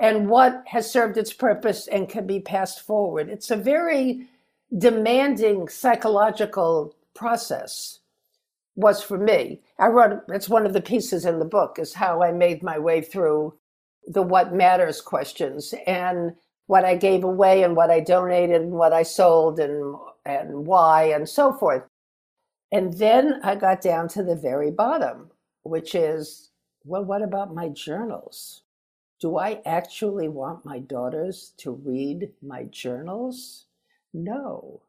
[0.02, 3.30] And what has served its purpose and can be passed forward?
[3.30, 4.28] It's a very
[4.76, 8.00] demanding psychological process
[8.76, 9.62] was for me.
[9.78, 12.80] I wrote it's one of the pieces in the book is how I made my
[12.80, 13.54] way through
[14.08, 16.34] the what matters questions and
[16.66, 21.12] what I gave away and what I donated and what I sold and and why
[21.14, 21.84] and so forth.
[22.72, 25.30] And then I got down to the very bottom,
[25.64, 26.50] which is,
[26.86, 28.64] well, what about my journals?
[29.22, 33.66] Do I actually want my daughters to read my journals?
[34.14, 34.82] No,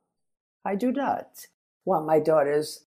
[0.64, 1.46] I do not
[1.84, 2.86] want my daughters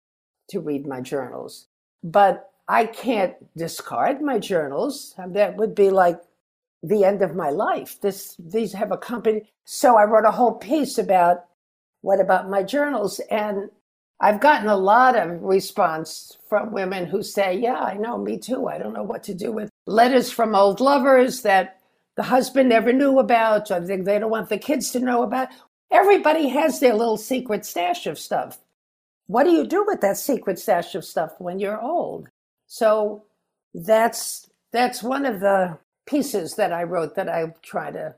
[0.51, 1.69] to read my journals.
[2.05, 5.15] But I can't discard my journals.
[5.17, 6.21] That would be like
[6.83, 7.99] the end of my life.
[8.03, 9.47] This these have accompanied.
[9.65, 11.47] So I wrote a whole piece about
[12.03, 13.71] what about my journals, and
[14.21, 18.69] I've gotten a lot of response from women who say, "Yeah, I know, me too.
[18.69, 21.81] I don't know what to do with letters from old lovers that
[22.17, 25.49] the husband never knew about, or they don't want the kids to know about."
[25.91, 28.59] Everybody has their little secret stash of stuff.
[29.27, 32.29] What do you do with that secret stash of stuff when you're old?
[32.67, 33.25] So
[33.75, 38.15] that's that's one of the pieces that I wrote that I try to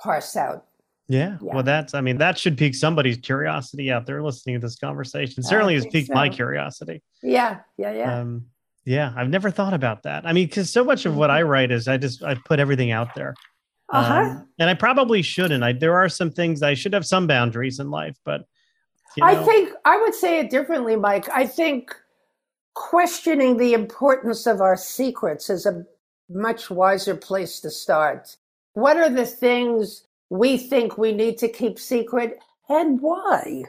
[0.00, 0.66] parse out.
[1.08, 1.36] Yeah.
[1.42, 1.54] yeah.
[1.54, 5.42] Well, that's, I mean, that should pique somebody's curiosity out there listening to this conversation.
[5.42, 6.14] Certainly has piqued so.
[6.14, 7.02] my curiosity.
[7.22, 7.60] Yeah.
[7.76, 7.92] Yeah.
[7.92, 8.20] Yeah.
[8.20, 8.46] Um,
[8.84, 9.12] yeah.
[9.16, 10.26] I've never thought about that.
[10.26, 11.50] I mean, because so much of what I mm-hmm.
[11.50, 13.34] write is I just, I put everything out there.
[13.92, 14.14] Uh-huh.
[14.14, 15.62] Um, and I probably shouldn't.
[15.62, 18.46] I, there are some things I should have some boundaries in life, but
[19.16, 19.26] you know.
[19.26, 21.28] I think I would say it differently, Mike.
[21.28, 21.94] I think
[22.74, 25.84] questioning the importance of our secrets is a
[26.30, 28.36] much wiser place to start.
[28.72, 32.38] What are the things we think we need to keep secret
[32.70, 33.64] and why?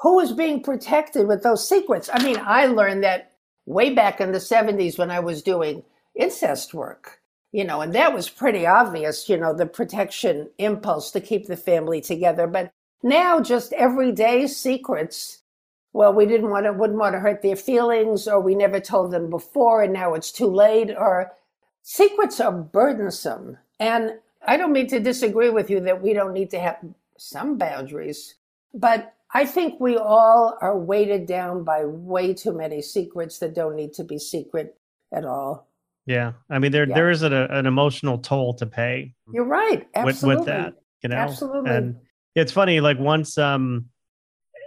[0.00, 2.10] Who is being protected with those secrets?
[2.12, 3.29] I mean, I learned that
[3.70, 7.20] way back in the 70s when I was doing incest work,
[7.52, 11.56] you know, and that was pretty obvious, you know, the protection impulse to keep the
[11.56, 12.46] family together.
[12.46, 15.42] But now, just everyday secrets.
[15.92, 19.12] Well, we didn't want to, wouldn't want to hurt their feelings, or we never told
[19.12, 21.32] them before, and now it's too late, or
[21.82, 23.56] secrets are burdensome.
[23.78, 24.14] And
[24.46, 26.78] I don't mean to disagree with you that we don't need to have
[27.16, 28.34] some boundaries,
[28.74, 33.76] but I think we all are weighted down by way too many secrets that don't
[33.76, 34.76] need to be secret
[35.12, 35.68] at all.
[36.06, 36.94] Yeah, I mean there Yeah.
[36.94, 39.80] there is an, an emotional toll to pay You're right.
[39.80, 40.36] with, Absolutely.
[40.40, 41.16] with that, you know.
[41.16, 41.70] Absolutely.
[41.70, 41.96] And
[42.34, 43.86] it's funny, like once um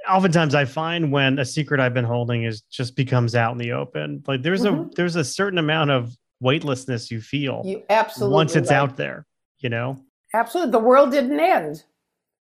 [0.09, 3.71] oftentimes I find when a secret I've been holding is just becomes out in the
[3.71, 4.23] open.
[4.27, 4.93] Like there's a Mhm.
[4.95, 8.77] there's a certain amount of weightlessness you feel You absolutely once it's right.
[8.77, 9.25] out there,
[9.59, 9.99] you know.
[10.33, 10.71] Absolutely.
[10.71, 11.83] The world didn't end.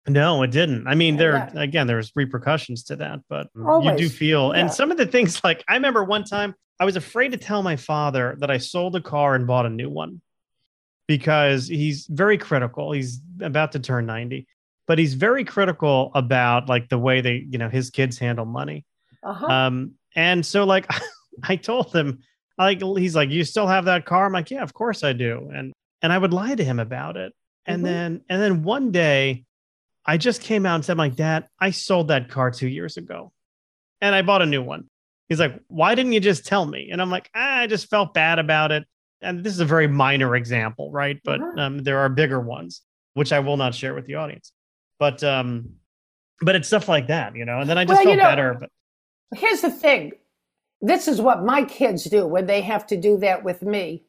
[0.08, 0.88] No, it didn't.
[0.88, 1.62] I mean, there yeah.
[1.62, 4.18] again, there's repercussions to that, but you do Always.
[4.18, 4.52] feel.
[4.54, 7.62] And some of the things, like I remember one time, I was afraid to tell
[7.64, 10.22] my father that I sold a car and bought a new one
[11.08, 12.92] because he's very critical.
[12.92, 14.48] He's about to turn ninety,
[14.86, 18.86] but he's very critical about like the way they, you know, his kids handle money.
[19.24, 19.46] Uh-huh.
[19.46, 20.88] Um, and so like
[21.44, 22.20] I told him,
[22.58, 24.26] like he's like, you still have that car?
[24.26, 25.50] I'm like, yeah, of course I do.
[25.54, 27.34] And and I would lie to him about it.
[27.66, 27.86] And Mhm.
[27.86, 29.44] then and then one day
[30.08, 33.34] I just came out and said, like, Dad, I sold that car two years ago.
[34.00, 34.90] And I bought a new one.
[35.28, 36.90] He's like, Why didn't you just tell me?
[36.92, 38.86] And I'm like, ah, I just felt bad about it.
[39.22, 41.20] And this is a very minor example, right?
[41.24, 42.82] But um, there are bigger ones,
[43.16, 44.54] which I will not share with the audience.
[45.00, 45.72] But um,
[46.42, 47.60] but it's stuff like that, you know.
[47.60, 48.58] And then I just Well, you felt know- better.
[48.60, 48.70] But
[49.38, 50.14] Here's the thing
[50.80, 54.04] this is what my kids do when they have to do that with me.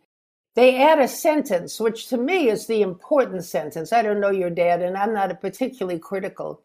[0.59, 3.93] They add a sentence, which to me is the important sentence.
[3.93, 6.63] I don't know your dad, and I'm not a particularly critical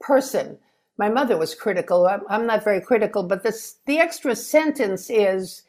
[0.00, 0.56] person.
[0.96, 2.08] My mother was critical.
[2.30, 5.62] I'm, not very critical, but this, the extra sentence is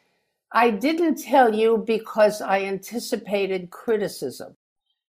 [0.54, 4.56] I didn't tell you because I anticipated criticism.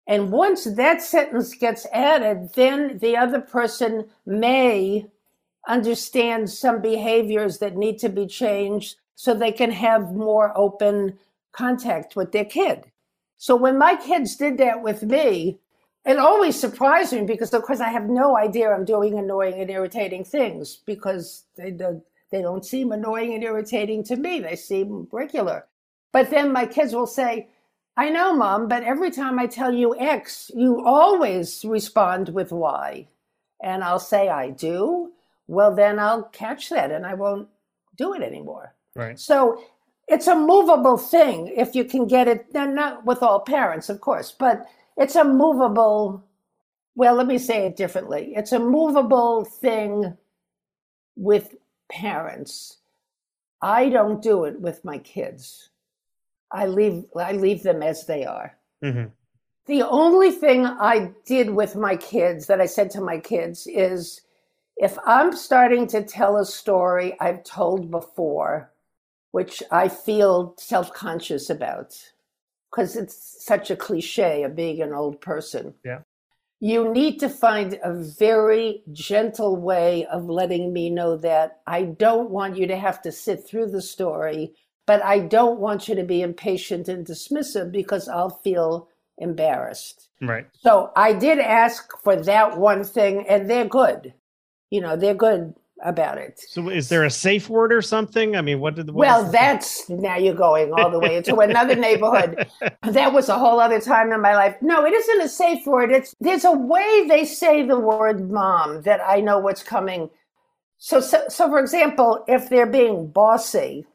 [0.07, 5.09] And once that sentence gets added, then the other person may
[5.69, 11.19] understand some behaviors that need to be changed so they can have more open
[11.57, 12.85] contact with their kid.
[13.37, 15.59] So when my kids did that with me,
[16.05, 19.71] it always surprised me because of course I have no idea I'm doing annoying and
[19.71, 24.41] irritating things because they don't, they don't seem annoying and irritating to me.
[24.41, 25.67] They seem regular.
[26.13, 27.49] But then my kids will say,
[27.97, 33.07] I know, mom, but every time I tell you X, you always respond with Y.
[33.63, 35.13] And I'll say, I do.
[35.47, 37.49] Well, then I'll catch that and I won't
[37.97, 38.75] do it anymore.
[38.97, 39.19] right.
[39.19, 39.63] So
[40.09, 44.01] it's a movable thing if you can get it, now, not with all parents, of
[44.01, 46.25] course, but it's a movable,
[46.95, 48.33] well, let me say it differently.
[48.37, 50.17] It's a movable thing
[51.17, 51.55] with
[51.91, 52.79] parents.
[53.63, 55.71] I don't do it with my kids.
[56.53, 58.57] I leave I leave them as they are.
[58.83, 59.07] hmm
[59.67, 64.23] The only thing I did with my kids that I said to my kids is
[64.77, 68.73] if I'm starting to tell a story I've told before,
[69.35, 72.01] which I feel self conscious about,
[72.71, 75.75] because it's such a cliche of being an old person.
[75.85, 76.03] Yeah.
[76.61, 82.31] You need to find a very gentle way of letting me know that I don't
[82.31, 84.55] want you to have to sit through the story,
[84.87, 90.11] but I don't want you to be impatient and dismissive because I'll feel embarrassed.
[90.23, 90.47] Right.
[90.61, 94.15] So I did ask for that one thing, and they're good.
[94.71, 96.41] You know, they're good about it.
[96.49, 98.37] So is there a safe word or something?
[98.37, 101.77] I mean, what did the Well, that's now you're going all the way into another
[101.77, 102.49] neighborhood.
[102.83, 104.57] That was a whole other time in my life.
[104.63, 105.93] No, it isn't a safe word.
[105.93, 110.09] It's there's a way they say the word mom that I know what's coming.
[110.79, 113.87] So, so, so for example, if they're being bossy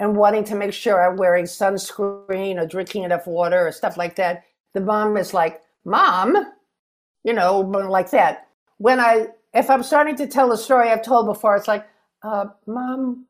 [0.00, 4.16] and wanting to make sure I'm wearing sunscreen or drinking enough water or stuff like
[4.16, 4.42] that,
[4.74, 6.36] the mom is like, "Mom,"
[7.22, 8.48] you know, like that.
[8.78, 11.86] When I if I'm starting to tell a story I've told before, it's like,
[12.22, 13.26] uh, "Mom,"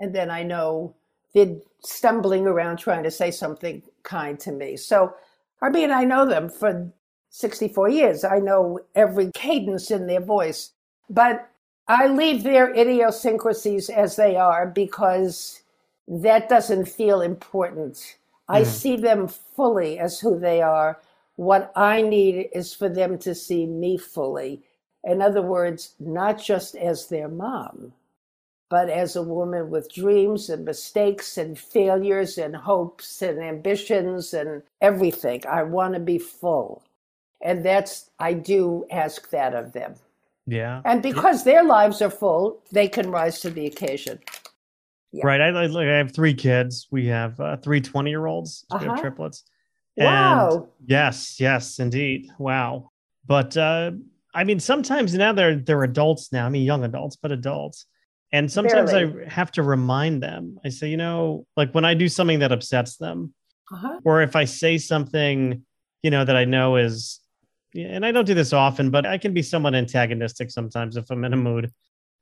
[0.00, 0.94] and then I know
[1.34, 4.76] they're stumbling around trying to say something kind to me.
[4.76, 5.14] So,
[5.62, 6.92] I mean, I know them for
[7.30, 8.24] 64 years.
[8.24, 10.72] I know every cadence in their voice,
[11.10, 11.48] but
[11.88, 15.62] I leave their idiosyncrasies as they are because
[16.08, 18.18] that doesn't feel important.
[18.48, 18.64] I Mhm.
[18.64, 21.00] see them fully as who they are.
[21.36, 24.64] What I need is for them to see me fully.
[25.04, 27.92] In other words, not just as their mom,
[28.70, 34.62] but as a woman with dreams and mistakes and failures and hopes and ambitions and
[34.80, 35.42] everything.
[35.46, 36.82] I want to be full.
[37.42, 39.94] And that's, I do ask that of them.
[40.46, 40.80] yeah.
[40.84, 44.20] And because their lives are full, they can rise to the occasion.
[45.12, 45.26] Yeah.
[45.26, 45.40] Right.
[45.42, 46.86] I, I, I have three kids.
[46.90, 48.64] We have uh, three 20 year olds.
[48.72, 49.00] We have Uh-huh.
[49.00, 49.44] triplets.
[49.98, 50.48] Wow.
[50.56, 52.28] And yes, yes, indeed.
[52.38, 52.90] Wow.
[53.26, 53.90] But uh,
[54.34, 56.46] I mean, sometimes now they're they're adults now.
[56.46, 57.86] I mean, young adults, but adults.
[58.32, 59.26] And sometimes Barely.
[59.26, 60.58] I have to remind them.
[60.64, 63.34] I say, you know, like when I do something that upsets them,
[63.70, 64.00] Uh-huh.
[64.04, 65.64] or if I say something
[66.02, 67.20] you know, that I know is,
[67.74, 71.24] and I don't do this often, but I can be somewhat antagonistic sometimes if I'm
[71.24, 71.70] in a mood.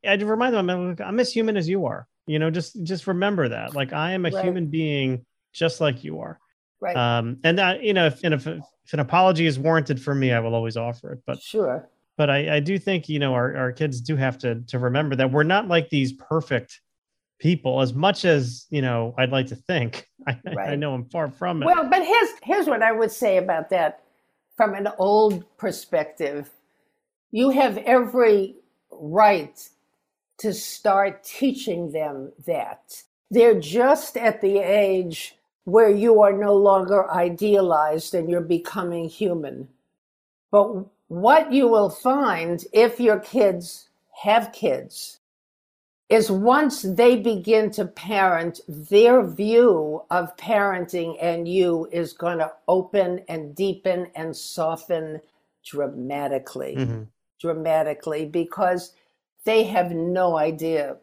[0.06, 2.06] I remind them I'm, I'm as human as you are.
[2.26, 3.74] You know, just just remember that.
[3.74, 4.44] Like I am a right.
[4.44, 6.38] human being just like you are.
[6.80, 6.96] Right.
[6.96, 10.32] Um, and that you know, if, and if if an apology is warranted for me,
[10.32, 11.22] I will always offer it.
[11.26, 11.88] But sure.
[12.20, 15.16] But I, I do think you know our, our kids do have to to remember
[15.16, 16.82] that we're not like these perfect
[17.38, 20.06] people as much as you know I'd like to think.
[20.28, 20.72] I, right.
[20.72, 21.64] I know I'm far from it.
[21.64, 24.02] Well, but here's here's what I would say about that
[24.54, 26.50] from an old perspective.
[27.30, 28.56] You have every
[28.90, 29.58] right
[30.40, 33.02] to start teaching them that.
[33.30, 39.68] They're just at the age where you are no longer idealized and you're becoming human.
[40.50, 43.88] But what you will find if your kids
[44.22, 45.18] have kids
[46.08, 52.52] is once they begin to parent, their view of parenting and you is going to
[52.68, 55.20] open and deepen and soften
[55.64, 56.76] dramatically.
[56.78, 57.02] Mm-hmm.
[57.40, 58.92] Dramatically, because
[59.44, 60.96] they have no idea.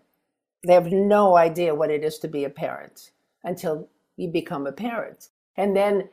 [0.65, 3.11] They have no idea what it is to be a parent
[3.43, 5.27] until you become a parent.
[5.57, 6.07] And then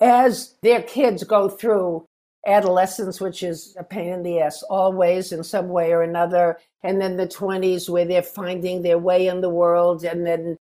[0.00, 2.04] as their kids go through
[2.46, 7.00] adolescence, which is a pain in the ass always in some way or another, and
[7.00, 10.56] then the 20s where they're finding their way in the world, and then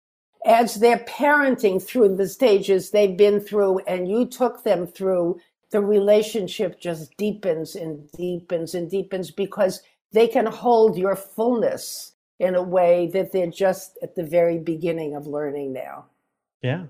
[0.45, 5.81] as they're parenting through the stages they've been through and you took them through, the
[5.81, 12.63] relationship just deepens and deepens and deepens because they can hold your fullness in a
[12.63, 16.05] way that they're just at the very beginning of learning now.
[16.63, 16.85] Yeah.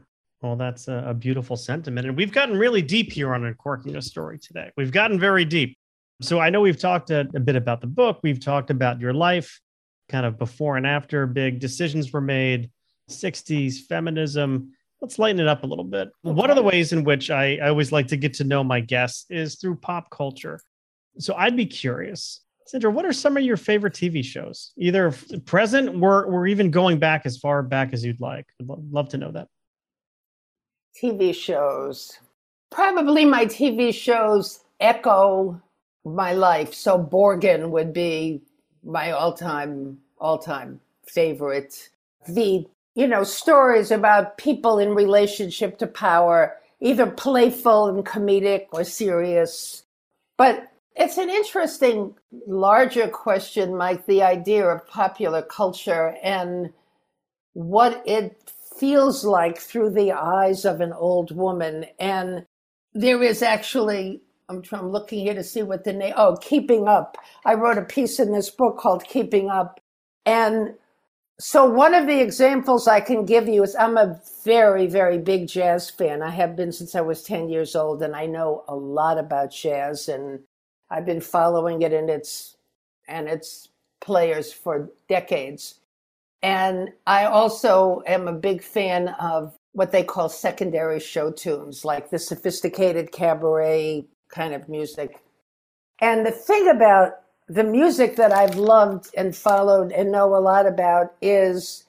[0.44, 2.06] Well, that's a, a, beautiful sentiment.
[2.06, 4.70] And we've gotten really deep here on Uncorking a Story today.
[4.76, 5.78] We've gotten very deep.
[6.20, 9.14] So I know we've talked a, a bit about the book, we've talked about your
[9.14, 9.58] life,
[10.10, 12.70] kind of before and after, big decisions were made,
[13.10, 14.72] 60s, feminism.
[15.00, 16.10] Let's lighten it up a little bit.
[16.26, 16.34] Okay.
[16.34, 18.80] One of the ways in which I, I always like to get to know my
[18.80, 20.60] guests is through pop culture.
[21.18, 25.14] So I'd be curious, Sandra, what are some of your favorite TV shows, either
[25.46, 28.44] present or, or even going back as far back as you'd like?
[28.60, 29.48] I'd love to know that.
[30.94, 32.18] TV shows.
[32.70, 35.60] Probably my TV shows echo
[36.04, 36.74] my life.
[36.74, 38.42] So Borgen would be
[38.84, 41.90] my all-time all-time favorite.
[42.28, 48.84] The you know stories about people in relationship to power, either playful and comedic or
[48.84, 49.84] serious.
[50.36, 52.14] But it's an interesting
[52.46, 56.72] larger question, Mike, the idea of popular culture and
[57.52, 58.43] what it
[58.84, 61.86] feels like through the eyes of an old woman.
[61.98, 62.44] And
[62.92, 64.20] there is actually,
[64.50, 67.16] I'm, I'm looking here to see what the name, oh, Keeping Up.
[67.46, 69.80] I wrote a piece in this book called Keeping Up.
[70.26, 70.74] And
[71.40, 75.48] so one of the examples I can give you is I'm a very, very big
[75.48, 76.20] jazz fan.
[76.20, 79.50] I have been since I was 10 years old, and I know a lot about
[79.50, 80.40] jazz, and
[80.90, 82.58] I've been following it and its
[83.08, 83.68] and its
[84.02, 85.80] players for decades.
[86.44, 92.10] And I also am a big fan of what they call secondary show tunes, like
[92.10, 95.22] the sophisticated cabaret kind of music.
[96.02, 97.12] And the thing about
[97.48, 101.84] the music that I've loved and followed and know a lot about is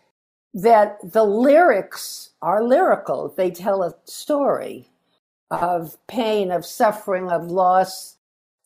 [0.54, 3.34] that the lyrics are lyrical.
[3.36, 4.88] They tell a story
[5.52, 8.16] of pain, of suffering, of loss,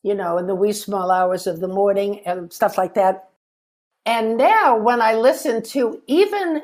[0.04, 3.29] you know, in the wee small hours of the morning and stuff like that.
[4.10, 6.64] And now, when I listen to even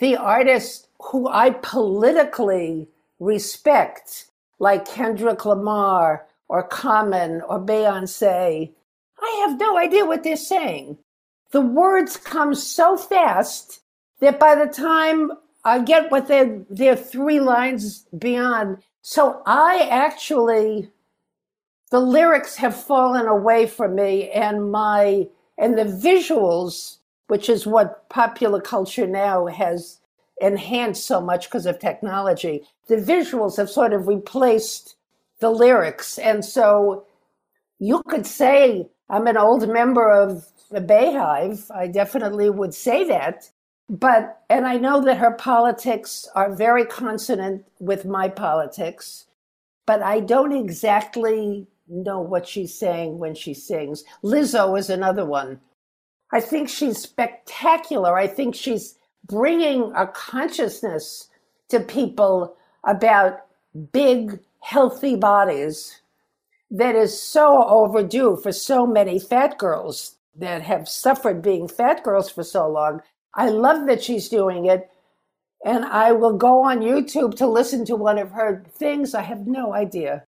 [0.00, 2.88] the artists who I politically
[3.20, 4.26] respect,
[4.58, 8.72] like Kendrick Lamar or Common or Beyonce,
[9.22, 10.98] I have no idea what they're saying.
[11.52, 13.80] The words come so fast
[14.18, 15.30] that by the time
[15.64, 18.78] I get what they're, they're three lines beyond.
[19.00, 20.90] So I actually,
[21.92, 25.28] the lyrics have fallen away from me and my
[25.58, 26.98] and the visuals,
[27.28, 30.00] which is what popular culture now has
[30.40, 34.96] enhanced so much because of technology, the visuals have sort of replaced
[35.40, 36.18] the lyrics.
[36.18, 37.06] And so
[37.78, 41.70] you could say, I'm an old member of the Beyhive.
[41.74, 43.50] I definitely would say that.
[43.88, 49.26] But, and I know that her politics are very consonant with my politics,
[49.86, 54.04] but I don't exactly know what she's saying when she sings.
[54.22, 55.60] Lizzo is another one.
[56.32, 58.16] I think she's spectacular.
[58.16, 61.28] I think she's bringing a consciousness
[61.68, 63.40] to people about
[63.92, 66.00] big, healthy bodies
[66.70, 72.30] that is so overdue for so many fat girls that have suffered being fat girls
[72.30, 73.00] for so long.
[73.34, 74.90] I love that she's doing it.
[75.64, 79.14] And I will go on YouTube to listen to one of her things.
[79.14, 80.24] I have no idea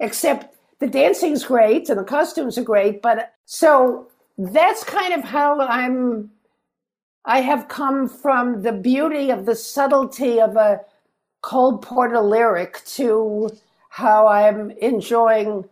[0.00, 3.02] except the dancing's great and the costumes are great.
[3.02, 6.30] But so that's kind of how I'm.
[7.24, 10.80] I have come from the beauty of the subtlety of a
[11.42, 13.50] Cole Porter lyric to
[13.90, 15.64] how I'm enjoying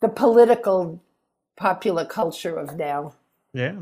[0.00, 1.00] the political
[1.56, 3.14] popular culture of now.
[3.54, 3.76] Yeah.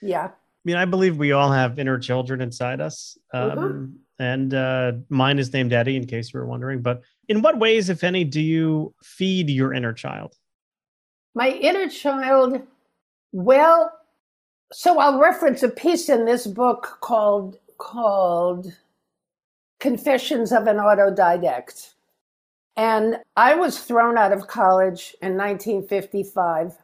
[0.00, 0.26] Yeah.
[0.26, 0.32] I
[0.64, 3.18] mean, I believe we all have inner children inside us.
[3.32, 3.92] Um, Mhm.
[4.18, 6.82] And uh, mine is named Eddie, in case you were wondering.
[6.82, 7.00] But
[7.30, 10.34] in what ways, if any, do you feed your inner child?
[11.36, 12.60] My inner child,
[13.30, 13.92] well,
[14.72, 18.74] so I'll reference a piece in this book called called
[19.78, 21.94] Confessions of an Autodidact.
[22.76, 26.76] And I was thrown out of college in 1955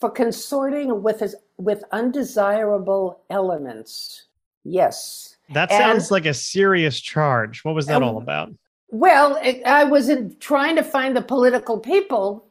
[0.00, 4.24] for consorting with with undesirable elements.
[4.64, 5.36] Yes.
[5.50, 7.62] That And- sounds like a serious charge.
[7.62, 8.52] What was that all about?
[8.88, 12.46] Well, it, I was in, trying to find the political people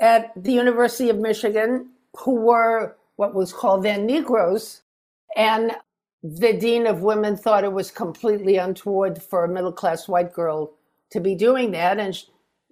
[0.00, 4.82] at the University of Michigan who were what was called then Negroes.
[5.36, 5.72] And
[6.22, 10.72] the dean of women thought it was completely untoward for a middle class white girl
[11.10, 11.98] to be doing that.
[11.98, 12.18] And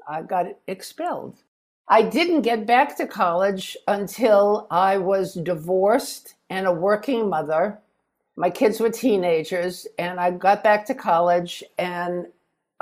[0.09, 1.43] I got expelled.
[1.89, 7.79] I didn't get back to college until I was divorced and a working mother.
[8.37, 12.27] My kids were teenagers, and I got back to college and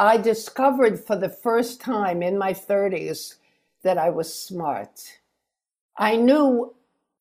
[0.01, 3.35] I discovered for the first time in my 30s
[3.83, 5.19] that I was smart.
[5.99, 6.75] I knew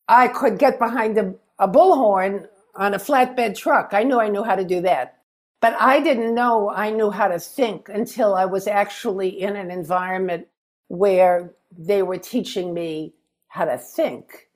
[0.07, 3.89] I could get behind a, a bullhorn on a flatbed truck.
[3.91, 5.17] I knew I knew how to do that.
[5.59, 9.71] But I didn't know I knew how to think until I was actually in an
[9.71, 10.47] environment
[10.87, 13.13] where they were teaching me
[13.49, 14.47] how to think.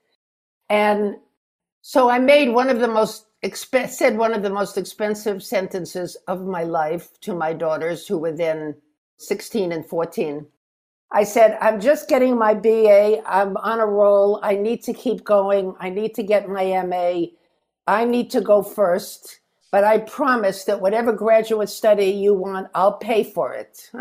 [0.69, 1.17] And
[1.82, 6.18] so I made one of the most exp- said one of the most expensive sentences
[6.28, 8.76] of my life to my daughters who were then
[9.20, 10.48] 16 and 14.
[11.12, 13.22] I said, I'm just getting my BA.
[13.28, 14.39] I'm on a roll.
[14.44, 15.76] I need to keep going.
[15.80, 17.28] I need to get my MA.
[17.88, 19.39] I need to go first.
[19.72, 23.91] But I promise that whatever graduate study you want, I'll pay for it.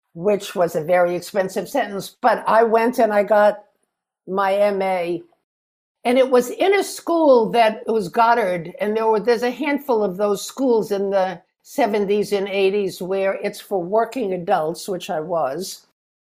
[0.14, 2.16] Which was a very expensive sentence.
[2.22, 3.64] But I went and I got
[4.26, 5.18] my MA
[6.06, 10.04] and it was in a school that was Goddard, and there were there's a handful
[10.04, 15.18] of those schools in the 70s and 80s where it's for working adults, which I
[15.18, 15.84] was,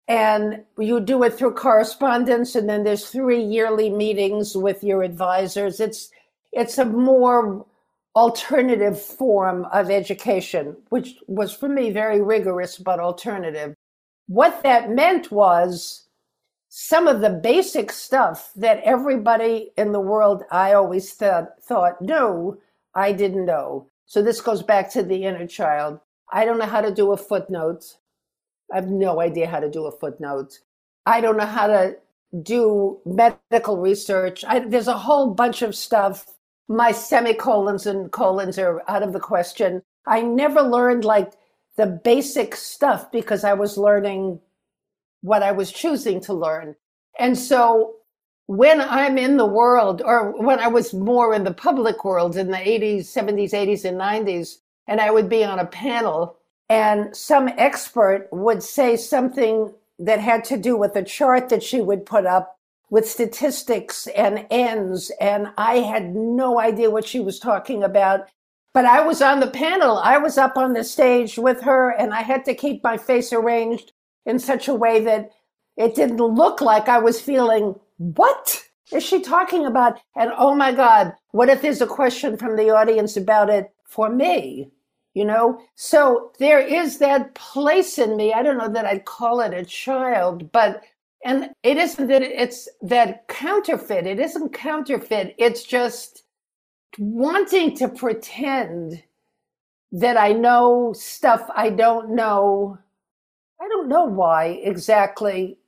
[0.06, 5.80] and you do it through correspondence, and then there's three yearly meetings with your advisors.
[5.80, 6.10] It's
[6.52, 7.66] it's a more
[8.14, 13.74] alternative form of education, which was for me very rigorous but alternative.
[14.28, 16.05] What that meant was
[16.78, 22.60] some of the basic stuff that everybody in the world I always th- thought knew,
[22.94, 23.88] I didn't know.
[24.04, 26.00] So this goes back to the inner child.
[26.30, 27.96] I don't know how to do a footnote.
[28.70, 30.58] I have no idea how to do a footnote.
[31.06, 31.96] I don't know how to
[32.42, 34.44] do medical research.
[34.46, 36.26] I, there's a whole bunch of stuff.
[36.68, 39.80] My semicolons and colons are out of the question.
[40.06, 41.32] I never learned like
[41.78, 44.40] the basic stuff because I was learning
[45.26, 46.76] what I was choosing to learn.
[47.18, 47.96] And so
[48.46, 52.52] when I'm in the world, or when I was more in the public world in
[52.52, 56.36] the 80s, 70s, 80s, and 90s, and I would be on a panel,
[56.68, 61.80] and some expert would say something that had to do with a chart that she
[61.80, 62.56] would put up
[62.88, 68.28] with statistics and ends, and I had no idea what she was talking about.
[68.72, 72.14] But I was on the panel, I was up on the stage with her, and
[72.14, 73.92] I had to keep my face arranged
[74.26, 75.30] in such a way that
[75.76, 78.62] it didn't look like I was feeling, what
[78.92, 79.98] is she talking about?
[80.14, 84.10] And oh my God, what if there's a question from the audience about it for
[84.10, 84.70] me?
[85.14, 88.34] You know, so there is that place in me.
[88.34, 90.82] I don't know that I'd call it a child, but
[91.24, 94.06] and it isn't that it's that counterfeit.
[94.06, 95.34] It isn't counterfeit.
[95.38, 96.24] It's just
[96.98, 99.02] wanting to pretend
[99.92, 102.78] that I know stuff I don't know.
[103.60, 105.58] I don't know why exactly.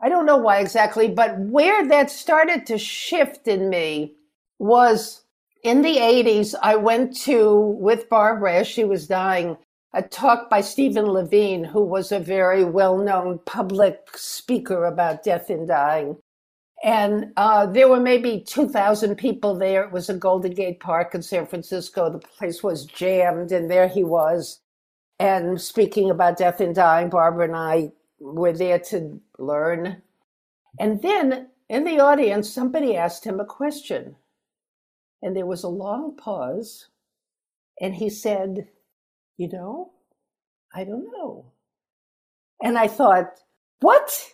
[0.00, 4.14] I don't know why exactly, but where that started to shift in me
[4.58, 5.22] was
[5.62, 6.54] in the 80s.
[6.62, 9.56] I went to, with Barbara as she was dying,
[9.92, 15.50] a talk by Stephen Levine, who was a very well known public speaker about death
[15.50, 16.16] and dying.
[16.84, 19.82] And uh, there were maybe 2,000 people there.
[19.82, 22.10] It was a Golden Gate Park in San Francisco.
[22.10, 24.60] The place was jammed, and there he was.
[25.18, 30.02] And speaking about death and dying, Barbara and I were there to learn.
[30.78, 34.16] And then in the audience, somebody asked him a question.
[35.22, 36.88] And there was a long pause.
[37.80, 38.68] And he said,
[39.36, 39.92] You know,
[40.74, 41.46] I don't know.
[42.62, 43.40] And I thought,
[43.80, 44.32] what?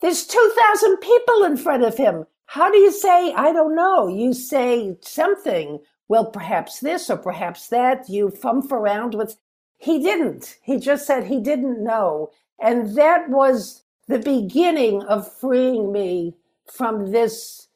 [0.00, 2.26] There's 2,000 people in front of him.
[2.46, 4.08] How do you say, I don't know?
[4.08, 5.80] You say something.
[6.08, 8.08] Well, perhaps this or perhaps that.
[8.08, 9.36] You fumf around with.
[9.84, 10.56] He didn't.
[10.62, 12.30] He just said he didn't know.
[12.58, 16.34] And that was the beginning of freeing me
[16.72, 17.68] from this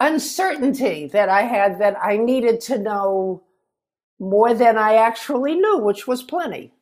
[0.00, 3.44] uncertainty that I had that I needed to know
[4.18, 6.72] more than I actually knew, which was plenty.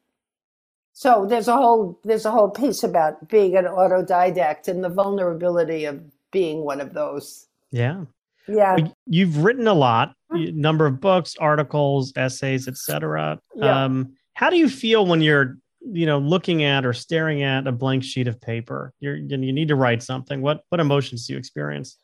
[0.95, 5.85] So there's a whole there's a whole piece about being an autodidact and the vulnerability
[5.85, 6.01] of
[6.31, 7.49] being one of those.
[7.71, 8.05] Yeah.
[8.49, 8.77] Yeah.
[9.07, 13.41] You've written a lot, number of books, articles, essays, etc.
[13.57, 13.85] Yeah.
[13.85, 17.73] Um, how do you feel when you're, you know, looking at or staring at a
[17.73, 18.93] blank sheet of paper?
[19.01, 20.43] You're you need to write something.
[20.43, 21.97] What what emotions do you experience?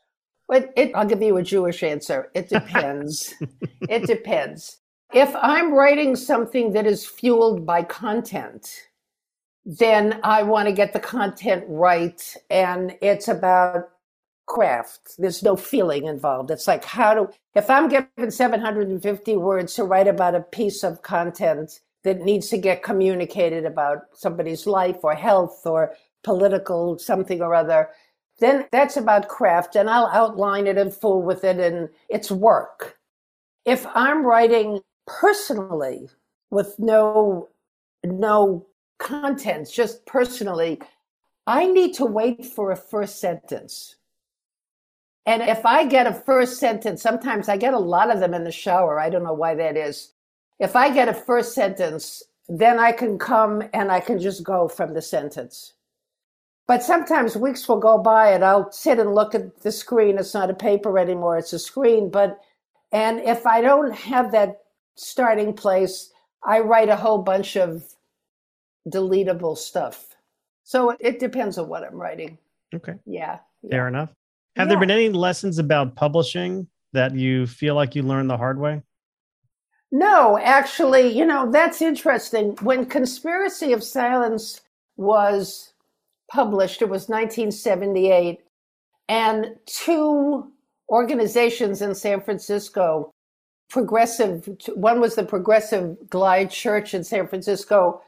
[0.48, 2.30] Well, it, I'll give you a Jewish answer.
[2.34, 3.34] It depends.
[3.88, 4.78] it depends.
[5.12, 8.88] If I'm writing something that is fueled by content,
[9.64, 12.36] then I want to get the content right.
[12.48, 13.90] And it's about
[14.46, 15.12] craft.
[15.18, 16.50] There's no feeling involved.
[16.50, 21.02] It's like, how do, if I'm given 750 words to write about a piece of
[21.02, 25.94] content that needs to get communicated about somebody's life or health or
[26.24, 27.90] political something or other,
[28.38, 32.98] then that's about craft and I'll outline it in full with it and it's work.
[33.64, 36.08] If I'm writing personally
[36.50, 37.48] with no
[38.04, 38.66] no
[38.98, 40.80] contents, just personally
[41.46, 43.96] i need to wait for a first sentence
[45.26, 48.44] and if i get a first sentence sometimes i get a lot of them in
[48.44, 50.12] the shower i don't know why that is
[50.60, 54.68] if i get a first sentence then i can come and i can just go
[54.68, 55.74] from the sentence
[56.68, 60.34] but sometimes weeks will go by and i'll sit and look at the screen it's
[60.34, 62.38] not a paper anymore it's a screen but
[62.92, 64.60] and if i don't have that
[65.00, 66.12] starting place,
[66.44, 67.84] I write a whole bunch of
[68.88, 70.16] deletable stuff.
[70.62, 72.38] So it depends on what I'm writing.
[72.74, 72.94] Okay.
[73.06, 73.38] Yeah.
[73.62, 73.70] yeah.
[73.70, 74.10] Fair enough.
[74.56, 74.70] Have Yeah.
[74.70, 78.82] there been any lessons about publishing that you feel like you learned the hard way?
[79.92, 82.56] No, actually, you know, that's interesting.
[82.62, 84.60] When Conspiracy of Silence
[84.96, 85.72] was
[86.30, 88.40] published, it was 1978,
[89.08, 90.52] and two
[90.88, 93.10] organizations in San Francisco,
[93.68, 98.00] progressive, one was the Progressive Glide Church in San Francisco.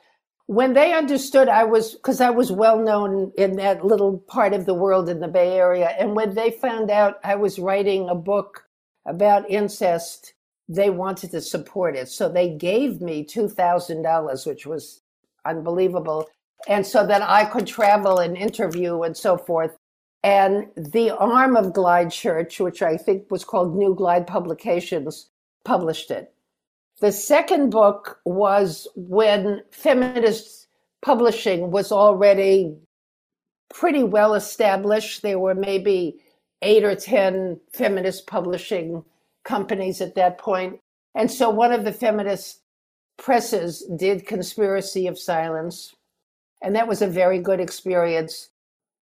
[0.47, 4.67] When they understood I was, because I was well known in that little part of
[4.67, 8.15] the world in the Bay Area, and when they found out I was writing a
[8.15, 8.67] book
[9.07, 10.35] about incest,
[10.75, 12.09] they wanted to support it.
[12.09, 15.01] So they gave me $2,000, which was
[15.45, 16.29] unbelievable.
[16.69, 19.77] And so that I could travel and interview and so forth.
[20.23, 25.29] And the arm of Glide Church, which I think was called New Glide Publications,
[25.65, 26.33] published it.
[27.01, 30.69] The second book was when feminist
[31.03, 32.77] publishing was already
[33.75, 35.23] pretty well established.
[35.23, 36.21] There were maybe
[36.63, 39.05] eight or 10 feminist publishing
[39.45, 40.79] companies at that point.
[41.15, 42.61] And so one of the feminist
[43.19, 45.95] presses did Conspiracy of Silence.
[46.63, 48.49] And that was a very good experience.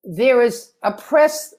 [0.02, 1.54] There is a press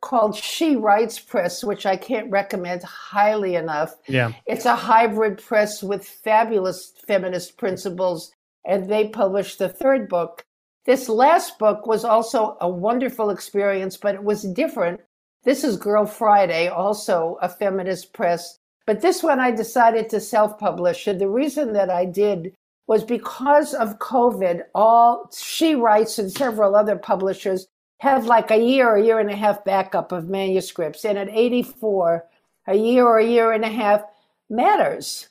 [0.00, 3.94] called She Writes Press, which I can't recommend highly enough.
[4.08, 4.32] Yeah.
[4.46, 8.32] It's a hybrid press with fabulous feminist principles,
[8.64, 10.42] and they published the third book.
[10.86, 15.00] This last book was also a wonderful experience, but it was different.
[15.42, 18.58] This is Girl Friday, also a feminist press.
[18.86, 21.06] But this one I decided to self publish.
[21.06, 22.54] And the reason that I did
[22.86, 27.68] was because of COVID, all She Writes and several other publishers
[28.00, 31.04] have like a year, or a year and a half backup of manuscripts.
[31.04, 32.26] And at 84,
[32.66, 34.02] a year or a year and a half
[34.50, 35.28] matters.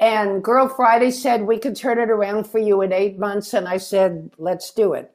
[0.00, 3.52] And Girl Friday said, We can turn it around for you in eight months.
[3.52, 5.12] And I said, Let's do it.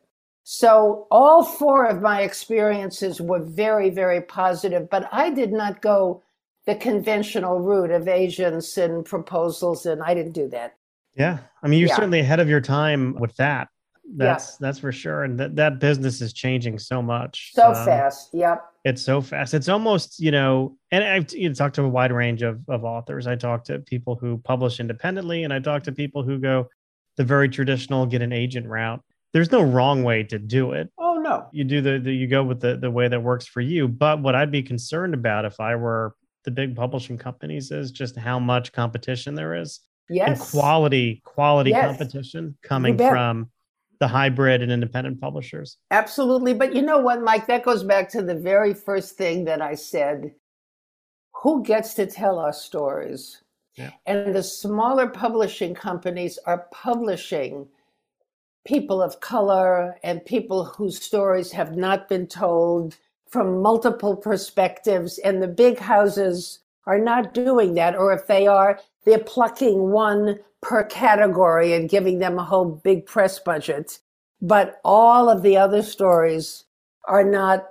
[0.49, 6.23] So all four of my experiences were very, very positive, but I did not go
[6.65, 10.75] the conventional route of agents and proposals, and I didn't do that.
[11.17, 11.39] Yeah.
[11.61, 11.97] I mean, you're Yeah.
[11.97, 13.67] certainly ahead of your time with that.
[14.15, 15.25] That's that's for sure.
[15.25, 17.51] And that, that business is changing so much.
[17.53, 18.33] So Um, fast.
[18.33, 18.63] Yep.
[18.85, 19.53] It's so fast.
[19.53, 22.85] It's almost, you know, and I've you know, talked to a wide range of, of
[22.85, 23.27] authors.
[23.27, 26.69] I talk to people who publish independently, and I talk to people who go
[27.17, 29.01] the very traditional get an agent route.
[29.33, 30.89] There's no wrong way to do it.
[30.97, 31.47] Oh, no.
[31.51, 33.87] You do the, the you go with the, the way that works for you.
[33.87, 36.15] But what I'd be concerned about if I were
[36.45, 40.51] the big publishing companies is just how much competition there is and Yes.
[40.51, 41.85] quality quality Yes.
[41.97, 43.49] competition coming from
[43.99, 45.77] the hybrid and independent publishers.
[45.91, 46.53] Absolutely.
[46.53, 47.47] But you know what, Mike?
[47.47, 50.33] That goes back to the very first thing that I said.
[51.43, 53.41] Who gets to tell our stories?
[53.75, 53.91] Yeah.
[54.05, 57.67] And the smaller publishing companies are publishing
[58.67, 62.97] people of color and people whose stories have not been told
[63.29, 65.17] from multiple perspectives.
[65.19, 67.95] And the big houses are not doing that.
[67.95, 73.05] Or if they are, they're plucking one per category and giving them a whole big
[73.05, 73.99] press budget.
[74.41, 76.65] But all of the other stories
[77.07, 77.69] are not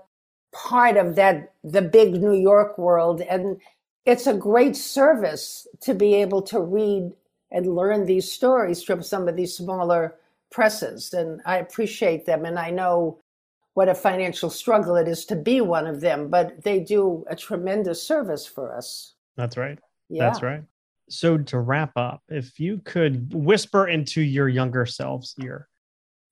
[0.52, 3.20] part of that, the big New York world.
[3.20, 3.60] And
[4.06, 7.12] it's a great service to be able to read
[7.50, 10.14] and learn these stories from some of these smaller
[10.56, 11.12] presses.
[11.12, 12.46] And I appreciate them.
[12.46, 13.20] And I know
[13.74, 17.36] what a financial struggle it is to be one of them, but they do a
[17.36, 19.16] tremendous service for us.
[19.36, 19.78] That's right.
[20.08, 20.24] Yeah.
[20.24, 20.62] That's right.
[21.10, 25.68] So to wrap up, if you could whisper into your younger selves here,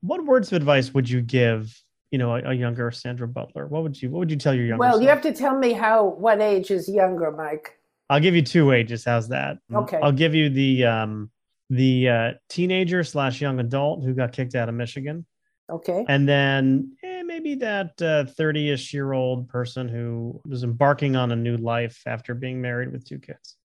[0.00, 1.78] what words of advice would you give,
[2.10, 3.66] you know, a, a younger Sandra Butler?
[3.66, 5.02] What would you what would you tell your younger Well, self?
[5.02, 7.78] you have to tell me how what age is younger, Mike.
[8.08, 9.04] I'll give you two ages.
[9.04, 9.58] How's that?
[9.72, 10.00] Okay.
[10.02, 11.30] I'll give you the um
[11.74, 15.26] the uh, teenager slash young adult who got kicked out of Michigan.
[15.70, 16.04] Okay.
[16.08, 21.32] And then eh, maybe that 30 uh, ish year old person who was embarking on
[21.32, 23.56] a new life after being married with two kids.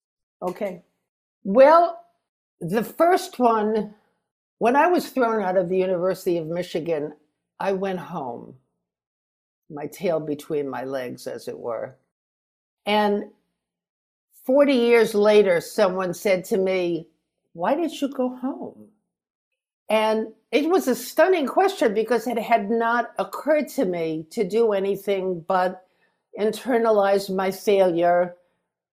[0.41, 0.81] Okay.
[1.43, 2.03] Well,
[2.61, 3.93] the first one,
[4.57, 7.13] when I was thrown out of the University of Michigan,
[7.59, 8.55] I went home,
[9.69, 11.97] my tail between my legs, as it were.
[12.85, 13.25] And
[14.45, 17.07] 40 years later, someone said to me,
[17.59, 18.87] Why did you go home?
[19.89, 24.73] And it was a stunning question because it had not occurred to me to do
[24.73, 25.85] anything but
[26.39, 28.35] internalize my failure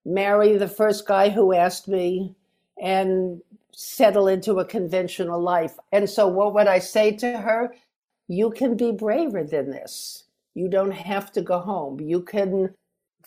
[0.06, 2.34] marry the first guy who asked me,
[2.80, 3.42] and
[3.72, 5.76] settle into a conventional life.
[5.92, 7.74] And so, what would I say to her?
[8.28, 10.24] You can be braver than this.
[10.54, 12.00] You don't have to go home.
[12.00, 12.74] You can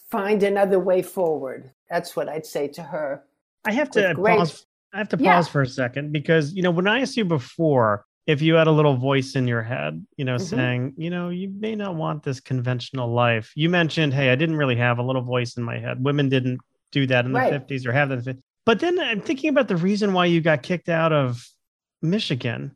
[0.10, 1.70] find another way forward.
[1.90, 3.24] That's what I'd say to her.
[3.66, 4.66] I have to pause.
[4.94, 5.52] I have to pause yeah.
[5.52, 8.72] for a second because you know when I asked you before if you had a
[8.72, 10.56] little voice in your head, you know, mm-hmm.
[10.56, 13.52] saying, you know, you may not want this conventional life.
[13.56, 16.04] You mentioned, hey, I didn't really have a little voice in my head.
[16.04, 16.60] Women didn't
[16.92, 17.68] do that in the right.
[17.68, 18.38] 50s or have that.
[18.68, 21.44] But then I'm thinking about the reason why you got kicked out of
[22.04, 22.76] Michigan.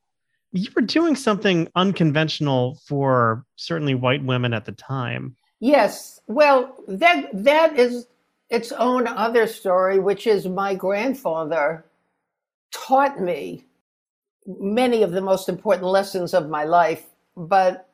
[0.53, 5.35] You were doing something unconventional for certainly white women at the time.
[5.59, 6.19] Yes.
[6.25, 8.07] Well, that that is
[8.49, 11.85] its own other story, which is my grandfather
[12.73, 13.65] taught me
[14.45, 17.05] many of the most important lessons of my life,
[17.37, 17.89] but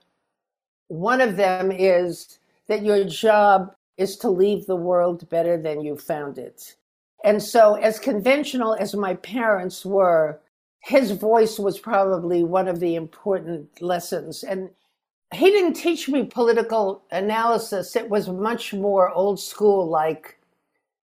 [0.88, 5.96] one of them is that your job is to leave the world better than you
[5.96, 6.76] found it.
[7.24, 10.40] And so, as conventional as my parents were,
[10.80, 14.44] his voice was probably one of the important lessons.
[14.44, 14.70] And
[15.34, 20.40] he didn't teach me political analysis, it was much more old school, like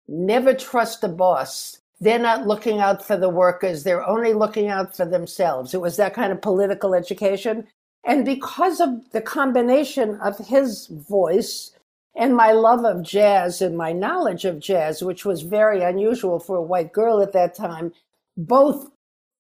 [0.09, 1.81] never trust a boss.
[2.01, 5.74] They're not looking out for the workers, they're only looking out for themselves.
[5.74, 7.66] It was that kind of political education.
[8.05, 11.70] And because of the combination of his voice
[12.14, 16.57] and my love of jazz and my knowledge of jazz, which was very unusual for
[16.57, 17.92] a white girl at that time,
[18.36, 18.90] both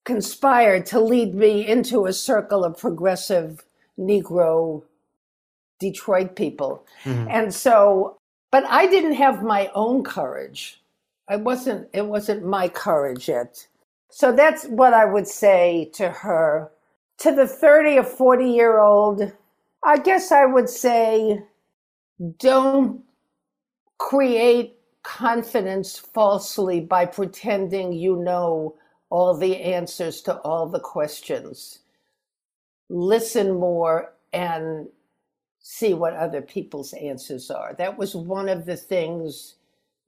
[0.04, 3.64] conspired to lead me into a circle of progressive
[3.98, 4.82] Negro
[5.78, 6.86] Detroit people.
[7.04, 7.28] Mm-hmm.
[7.30, 8.18] And so,
[8.50, 10.80] but I didn't have my own courage.
[11.28, 13.66] I wasn't, it wasn't my courage yet.
[14.10, 16.70] So that's what I would say to her.
[17.18, 19.32] To the 30 or 40 year old,
[19.84, 21.40] I guess I would say,
[22.38, 23.02] don't
[23.98, 28.74] create confidence falsely by pretending you know
[29.10, 31.80] all the answers to all the questions.
[32.88, 34.88] Listen more and
[35.60, 37.74] see what other people's answers are.
[37.78, 39.54] That was one of the things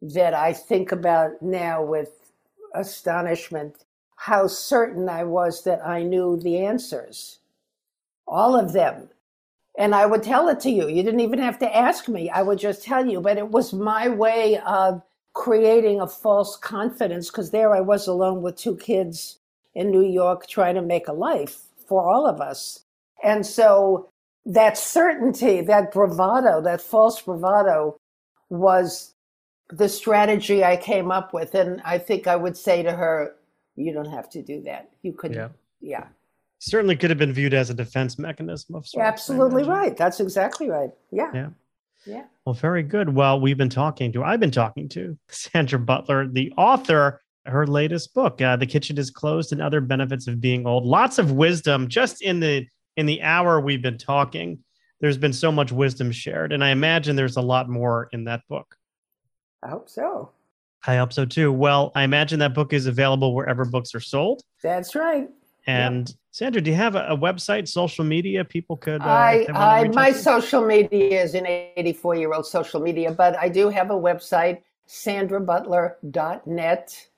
[0.03, 2.33] that I think about now with
[2.75, 3.85] astonishment
[4.17, 7.39] how certain I was that I knew the answers.
[8.27, 9.11] All of them
[9.77, 10.89] and I would tell it to you.
[10.89, 12.31] You didn't even have to ask me.
[12.31, 13.21] I would just tell you.
[13.21, 15.03] But it was my way of
[15.35, 19.39] creating a false confidence because there I was alone with two kids
[19.75, 22.85] in New York trying to make a life for all of us.
[23.23, 24.09] And so
[24.47, 27.99] that certainty, that bravado, that false bravado
[28.49, 29.13] was
[29.71, 31.55] the strategy I came up with.
[31.55, 33.37] And I think I would say to her,
[33.75, 34.91] you don't have to do that.
[35.03, 35.49] You could, yeah.
[35.81, 36.07] yeah
[36.59, 39.07] certainly could have been viewed as a defense mechanism of sorts.
[39.07, 39.97] Absolutely right.
[39.97, 40.91] That's exactly right.
[41.11, 41.31] Yeah.
[41.35, 41.49] Yeah.
[42.07, 42.25] Yeah.
[42.45, 43.15] Well, very good.
[43.15, 48.15] Well, we've been talking to, I've been talking to Sandra Butler, the author, her latest
[48.15, 51.89] book, uh, "The Kitchen Is Closed and Other Benefits of Being Old." Lots of wisdom
[51.89, 54.59] just in the in the hour we've been talking.
[55.01, 58.43] There's been so much wisdom shared, and I imagine there's a lot more in that
[58.49, 58.77] book.
[59.67, 60.31] I hope so.
[60.87, 61.53] I hope so too.
[61.53, 64.43] Well, I imagine that book is available wherever books are sold.
[64.63, 65.29] That's right.
[65.67, 69.03] And Sandra, do you have a, a website, social media people could?
[69.03, 73.49] Uh, I, I my social media is an 84 year old social media, but I
[73.49, 77.09] do have a website, sandrabutler.net.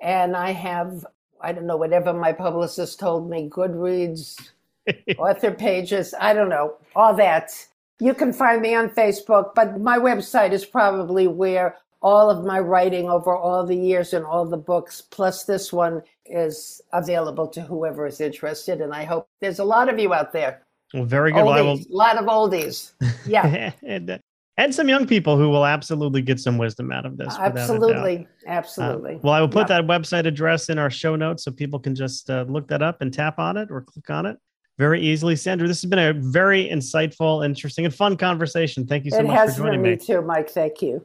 [0.00, 1.04] And I have,
[1.40, 4.36] I don't know, whatever my publicist told me, Goodreads,
[5.18, 7.50] author pages, I don't know, all that.
[7.98, 12.60] You can find me on Facebook, but my website is probably where all of my
[12.60, 17.60] writing over all the years and all the books, plus this one, is available to
[17.60, 18.80] whoever is interested.
[18.80, 20.62] And I hope there's a lot of you out there.
[20.94, 21.44] Well, very good.
[21.44, 22.92] Oldies, well, a lot of oldies.
[23.26, 23.72] Yeah.
[23.86, 24.18] and, uh,
[24.56, 27.36] and some young people who will absolutely get some wisdom out of this.
[27.38, 28.26] Absolutely.
[28.46, 29.16] Absolutely.
[29.16, 31.94] Uh, well, I will put that website address in our show notes so people can
[31.94, 34.36] just uh, look that up and tap on it or click on it
[34.78, 35.36] very easily.
[35.36, 38.86] Sandra, this has been a very insightful, interesting, and fun conversation.
[38.86, 39.90] Thank you so it much for joining me.
[39.90, 40.50] It has for me too, Mike.
[40.50, 41.04] Thank you.